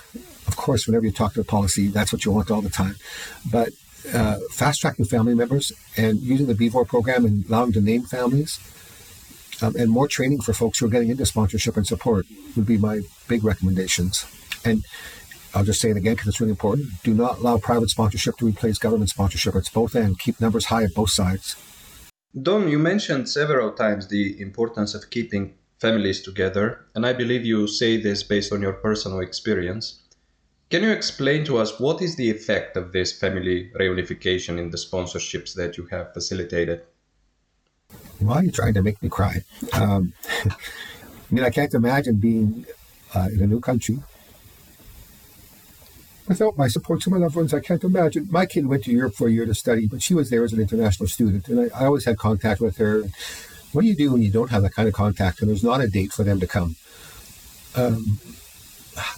of 0.46 0.56
course, 0.56 0.86
whenever 0.86 1.06
you 1.06 1.12
talk 1.12 1.34
to 1.34 1.40
a 1.40 1.44
policy, 1.44 1.88
that's 1.88 2.12
what 2.12 2.24
you 2.24 2.32
want 2.32 2.50
all 2.50 2.62
the 2.62 2.70
time. 2.70 2.96
But 3.50 3.70
uh, 4.12 4.38
fast 4.50 4.80
tracking 4.80 5.04
family 5.04 5.34
members 5.34 5.72
and 5.96 6.20
using 6.20 6.46
the 6.46 6.54
BVOR 6.54 6.86
program 6.86 7.24
and 7.24 7.46
allowing 7.46 7.72
to 7.72 7.80
name 7.80 8.02
families 8.02 8.58
um, 9.62 9.76
and 9.76 9.90
more 9.90 10.08
training 10.08 10.40
for 10.40 10.52
folks 10.52 10.78
who 10.78 10.86
are 10.86 10.90
getting 10.90 11.10
into 11.10 11.24
sponsorship 11.24 11.76
and 11.76 11.86
support 11.86 12.26
would 12.56 12.66
be 12.66 12.76
my 12.76 13.02
big 13.28 13.44
recommendations. 13.44 14.26
And 14.64 14.84
I'll 15.54 15.64
just 15.64 15.80
say 15.80 15.90
it 15.90 15.96
again 15.96 16.14
because 16.14 16.28
it's 16.28 16.40
really 16.40 16.50
important. 16.50 16.88
Do 17.02 17.12
not 17.14 17.38
allow 17.38 17.58
private 17.58 17.90
sponsorship 17.90 18.36
to 18.38 18.46
replace 18.46 18.78
government 18.78 19.10
sponsorship. 19.10 19.54
It's 19.54 19.68
both 19.68 19.94
and 19.94 20.18
keep 20.18 20.40
numbers 20.40 20.66
high 20.66 20.84
at 20.84 20.94
both 20.94 21.10
sides. 21.10 21.56
Don, 22.40 22.68
you 22.68 22.78
mentioned 22.78 23.28
several 23.28 23.72
times 23.72 24.08
the 24.08 24.40
importance 24.40 24.94
of 24.94 25.10
keeping 25.10 25.54
families 25.78 26.22
together, 26.22 26.86
and 26.94 27.04
I 27.04 27.12
believe 27.12 27.44
you 27.44 27.66
say 27.66 27.98
this 28.00 28.22
based 28.22 28.52
on 28.52 28.62
your 28.62 28.72
personal 28.72 29.20
experience. 29.20 30.00
Can 30.70 30.82
you 30.82 30.90
explain 30.90 31.44
to 31.44 31.58
us 31.58 31.78
what 31.78 32.00
is 32.00 32.16
the 32.16 32.30
effect 32.30 32.78
of 32.78 32.92
this 32.92 33.12
family 33.12 33.70
reunification 33.78 34.58
in 34.58 34.70
the 34.70 34.78
sponsorships 34.78 35.54
that 35.54 35.76
you 35.76 35.86
have 35.90 36.14
facilitated? 36.14 36.80
Why 38.20 38.36
are 38.36 38.44
you 38.44 38.50
trying 38.50 38.72
to 38.74 38.82
make 38.82 39.02
me 39.02 39.10
cry? 39.10 39.42
Um, 39.74 40.14
I 40.44 40.54
mean, 41.30 41.44
I 41.44 41.50
can't 41.50 41.74
imagine 41.74 42.16
being 42.16 42.64
uh, 43.14 43.28
in 43.30 43.42
a 43.42 43.46
new 43.46 43.60
country 43.60 43.98
without 46.28 46.56
my 46.56 46.68
support 46.68 47.00
to 47.02 47.10
my 47.10 47.18
loved 47.18 47.36
ones. 47.36 47.52
I 47.52 47.60
can't 47.60 47.82
imagine. 47.84 48.28
My 48.30 48.46
kid 48.46 48.66
went 48.66 48.84
to 48.84 48.92
Europe 48.92 49.14
for 49.14 49.28
a 49.28 49.30
year 49.30 49.46
to 49.46 49.54
study, 49.54 49.86
but 49.86 50.02
she 50.02 50.14
was 50.14 50.30
there 50.30 50.44
as 50.44 50.52
an 50.52 50.60
international 50.60 51.08
student, 51.08 51.48
and 51.48 51.72
I, 51.72 51.82
I 51.82 51.86
always 51.86 52.04
had 52.04 52.18
contact 52.18 52.60
with 52.60 52.76
her. 52.78 53.04
What 53.72 53.82
do 53.82 53.88
you 53.88 53.96
do 53.96 54.12
when 54.12 54.22
you 54.22 54.30
don't 54.30 54.50
have 54.50 54.62
that 54.62 54.74
kind 54.74 54.86
of 54.86 54.94
contact 54.94 55.40
and 55.40 55.48
there's 55.48 55.64
not 55.64 55.80
a 55.80 55.88
date 55.88 56.12
for 56.12 56.24
them 56.24 56.40
to 56.40 56.46
come? 56.46 56.76
Um, 57.74 58.18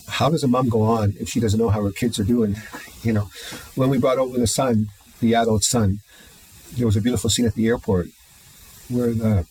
how 0.07 0.31
does 0.31 0.45
a 0.45 0.49
mom 0.49 0.69
go 0.69 0.83
on 0.83 1.15
if 1.19 1.29
she 1.29 1.41
doesn't 1.41 1.59
know 1.59 1.71
how 1.71 1.83
her 1.83 1.91
kids 1.91 2.21
are 2.21 2.25
doing? 2.25 2.57
You 3.03 3.13
know, 3.13 3.31
when 3.75 3.91
we 3.91 3.99
brought 3.99 4.19
over 4.19 4.39
the 4.39 4.47
son, 4.47 4.91
the 5.21 5.35
adult 5.35 5.65
son, 5.65 6.01
there 6.75 6.87
was 6.87 6.97
a 6.97 7.01
beautiful 7.01 7.31
scene 7.31 7.47
at 7.47 7.55
the 7.55 7.67
airport 7.67 8.07
where 8.89 9.13
the 9.13 9.47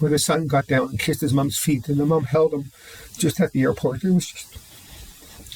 where 0.00 0.10
the 0.10 0.18
son 0.18 0.46
got 0.46 0.66
down 0.66 0.88
and 0.88 0.98
kissed 0.98 1.20
his 1.20 1.32
mom's 1.32 1.58
feet, 1.58 1.88
and 1.88 1.98
the 1.98 2.06
mom 2.06 2.24
held 2.24 2.52
him 2.52 2.72
just 3.16 3.40
at 3.40 3.52
the 3.52 3.62
airport. 3.62 4.04
It 4.04 4.12
was 4.12 4.26
just. 4.26 4.58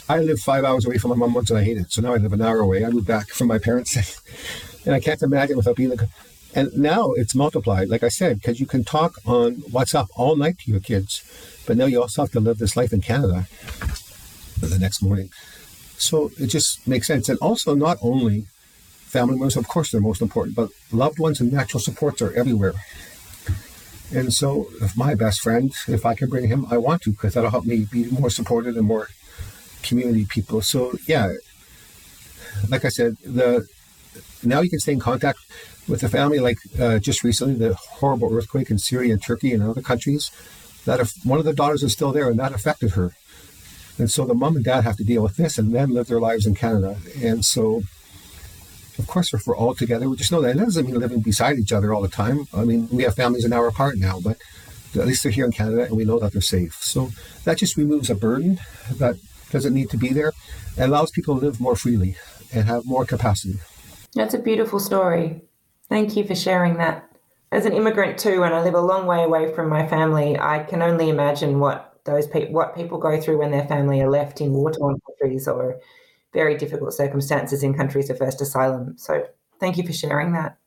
I 0.08 0.18
lived 0.20 0.42
five 0.42 0.64
hours 0.64 0.84
away 0.84 0.98
from 0.98 1.10
my 1.10 1.16
mom 1.16 1.34
once, 1.34 1.50
and 1.50 1.58
I 1.58 1.64
hated 1.64 1.86
it. 1.86 1.92
So 1.92 2.02
now 2.02 2.14
I 2.14 2.16
live 2.16 2.32
an 2.32 2.42
hour 2.42 2.60
away. 2.60 2.84
I 2.84 2.90
moved 2.90 3.06
back 3.06 3.28
from 3.28 3.48
my 3.48 3.58
parents, 3.58 3.96
and 4.86 4.94
I 4.94 5.00
can't 5.00 5.22
imagine 5.22 5.56
without 5.56 5.76
being 5.76 5.90
like. 5.90 6.00
And 6.56 6.72
now 6.76 7.12
it's 7.12 7.34
multiplied, 7.34 7.88
like 7.88 8.04
I 8.04 8.08
said, 8.08 8.38
because 8.38 8.60
you 8.60 8.66
can 8.66 8.84
talk 8.84 9.16
on 9.26 9.56
WhatsApp 9.62 10.06
all 10.14 10.36
night 10.36 10.58
to 10.60 10.70
your 10.70 10.78
kids 10.78 11.24
but 11.66 11.76
now 11.76 11.86
you 11.86 12.00
also 12.00 12.22
have 12.22 12.32
to 12.32 12.40
live 12.40 12.58
this 12.58 12.76
life 12.76 12.92
in 12.92 13.00
Canada 13.00 13.46
the 14.60 14.78
next 14.78 15.02
morning. 15.02 15.30
So 15.96 16.30
it 16.38 16.48
just 16.48 16.86
makes 16.86 17.06
sense. 17.06 17.28
And 17.28 17.38
also, 17.38 17.74
not 17.74 17.98
only 18.02 18.46
family 19.06 19.36
members, 19.36 19.56
of 19.56 19.68
course, 19.68 19.90
they're 19.90 20.00
most 20.00 20.20
important, 20.20 20.56
but 20.56 20.70
loved 20.92 21.18
ones 21.18 21.40
and 21.40 21.52
natural 21.52 21.80
supports 21.80 22.20
are 22.20 22.32
everywhere. 22.34 22.74
And 24.12 24.32
so, 24.32 24.68
if 24.80 24.96
my 24.96 25.14
best 25.14 25.40
friend, 25.40 25.72
if 25.88 26.04
I 26.04 26.14
can 26.14 26.28
bring 26.28 26.48
him, 26.48 26.66
I 26.70 26.76
want 26.76 27.02
to, 27.02 27.10
because 27.10 27.34
that'll 27.34 27.50
help 27.50 27.64
me 27.64 27.86
be 27.90 28.10
more 28.10 28.30
supported 28.30 28.76
and 28.76 28.86
more 28.86 29.08
community 29.84 30.26
people. 30.26 30.60
So, 30.62 30.92
yeah, 31.06 31.32
like 32.68 32.84
I 32.84 32.88
said, 32.88 33.16
the 33.24 33.66
now 34.42 34.60
you 34.60 34.70
can 34.70 34.80
stay 34.80 34.92
in 34.92 35.00
contact 35.00 35.38
with 35.88 36.00
the 36.00 36.08
family. 36.08 36.38
Like 36.38 36.58
uh, 36.78 36.98
just 36.98 37.24
recently, 37.24 37.54
the 37.54 37.74
horrible 37.74 38.34
earthquake 38.34 38.70
in 38.70 38.78
Syria 38.78 39.12
and 39.12 39.22
Turkey 39.22 39.52
and 39.52 39.62
other 39.62 39.82
countries 39.82 40.30
that 40.84 41.00
if 41.00 41.12
one 41.24 41.38
of 41.38 41.44
the 41.44 41.52
daughters 41.52 41.82
is 41.82 41.92
still 41.92 42.12
there 42.12 42.28
and 42.28 42.38
that 42.38 42.52
affected 42.52 42.92
her. 42.92 43.12
And 43.98 44.10
so 44.10 44.24
the 44.24 44.34
mom 44.34 44.56
and 44.56 44.64
dad 44.64 44.84
have 44.84 44.96
to 44.96 45.04
deal 45.04 45.22
with 45.22 45.36
this 45.36 45.56
and 45.56 45.74
then 45.74 45.90
live 45.90 46.08
their 46.08 46.20
lives 46.20 46.46
in 46.46 46.54
Canada. 46.54 46.98
And 47.22 47.44
so, 47.44 47.82
of 48.98 49.06
course, 49.06 49.32
if 49.32 49.46
we're 49.46 49.56
all 49.56 49.74
together, 49.74 50.08
we 50.08 50.16
just 50.16 50.32
know 50.32 50.42
that. 50.42 50.56
That 50.56 50.64
doesn't 50.64 50.86
mean 50.86 50.98
living 50.98 51.20
beside 51.20 51.58
each 51.58 51.72
other 51.72 51.94
all 51.94 52.02
the 52.02 52.08
time. 52.08 52.46
I 52.52 52.64
mean, 52.64 52.88
we 52.90 53.04
have 53.04 53.14
families 53.14 53.44
an 53.44 53.52
hour 53.52 53.68
apart 53.68 53.96
now, 53.96 54.18
but 54.20 54.36
at 54.96 55.06
least 55.06 55.22
they're 55.22 55.32
here 55.32 55.44
in 55.44 55.52
Canada 55.52 55.84
and 55.84 55.96
we 55.96 56.04
know 56.04 56.18
that 56.18 56.32
they're 56.32 56.42
safe. 56.42 56.74
So 56.82 57.10
that 57.44 57.58
just 57.58 57.76
removes 57.76 58.10
a 58.10 58.14
burden 58.14 58.60
that 58.92 59.16
doesn't 59.54 59.72
need 59.72 59.88
to 59.90 59.96
be 59.96 60.12
there 60.12 60.32
and 60.76 60.92
allows 60.92 61.10
people 61.10 61.38
to 61.38 61.46
live 61.46 61.60
more 61.60 61.76
freely 61.76 62.16
and 62.52 62.66
have 62.66 62.84
more 62.84 63.06
capacity. 63.06 63.58
That's 64.14 64.34
a 64.34 64.38
beautiful 64.38 64.78
story. 64.78 65.40
Thank 65.88 66.16
you 66.16 66.24
for 66.24 66.34
sharing 66.34 66.76
that 66.76 67.10
as 67.54 67.66
an 67.66 67.72
immigrant 67.72 68.18
too, 68.18 68.42
and 68.42 68.52
I 68.52 68.62
live 68.62 68.74
a 68.74 68.80
long 68.80 69.06
way 69.06 69.22
away 69.22 69.54
from 69.54 69.68
my 69.68 69.86
family, 69.86 70.36
I 70.36 70.64
can 70.64 70.82
only 70.82 71.08
imagine 71.08 71.60
what 71.60 72.00
those 72.04 72.26
people 72.26 72.52
what 72.52 72.74
people 72.74 72.98
go 72.98 73.18
through 73.20 73.38
when 73.38 73.52
their 73.52 73.66
family 73.66 74.00
are 74.02 74.10
left 74.10 74.40
in 74.40 74.52
war 74.52 74.72
torn 74.72 75.00
countries 75.06 75.46
or 75.46 75.80
very 76.32 76.56
difficult 76.56 76.92
circumstances 76.92 77.62
in 77.62 77.72
countries 77.72 78.10
of 78.10 78.18
first 78.18 78.40
asylum. 78.40 78.94
So 78.98 79.28
thank 79.60 79.76
you 79.76 79.86
for 79.86 79.92
sharing 79.92 80.32
that. 80.32 80.58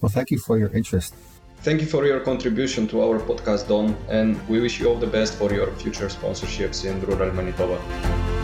Well, 0.00 0.10
thank 0.10 0.32
you 0.32 0.38
for 0.38 0.58
your 0.58 0.70
interest. 0.70 1.14
Thank 1.58 1.80
you 1.80 1.86
for 1.86 2.06
your 2.06 2.20
contribution 2.20 2.86
to 2.88 3.02
our 3.02 3.18
podcast, 3.18 3.66
Don, 3.68 3.96
and 4.08 4.36
we 4.48 4.60
wish 4.60 4.78
you 4.78 4.88
all 4.88 4.96
the 4.96 5.06
best 5.06 5.34
for 5.34 5.52
your 5.52 5.72
future 5.72 6.06
sponsorships 6.06 6.84
in 6.84 7.00
rural 7.00 7.32
Manitoba. 7.32 8.35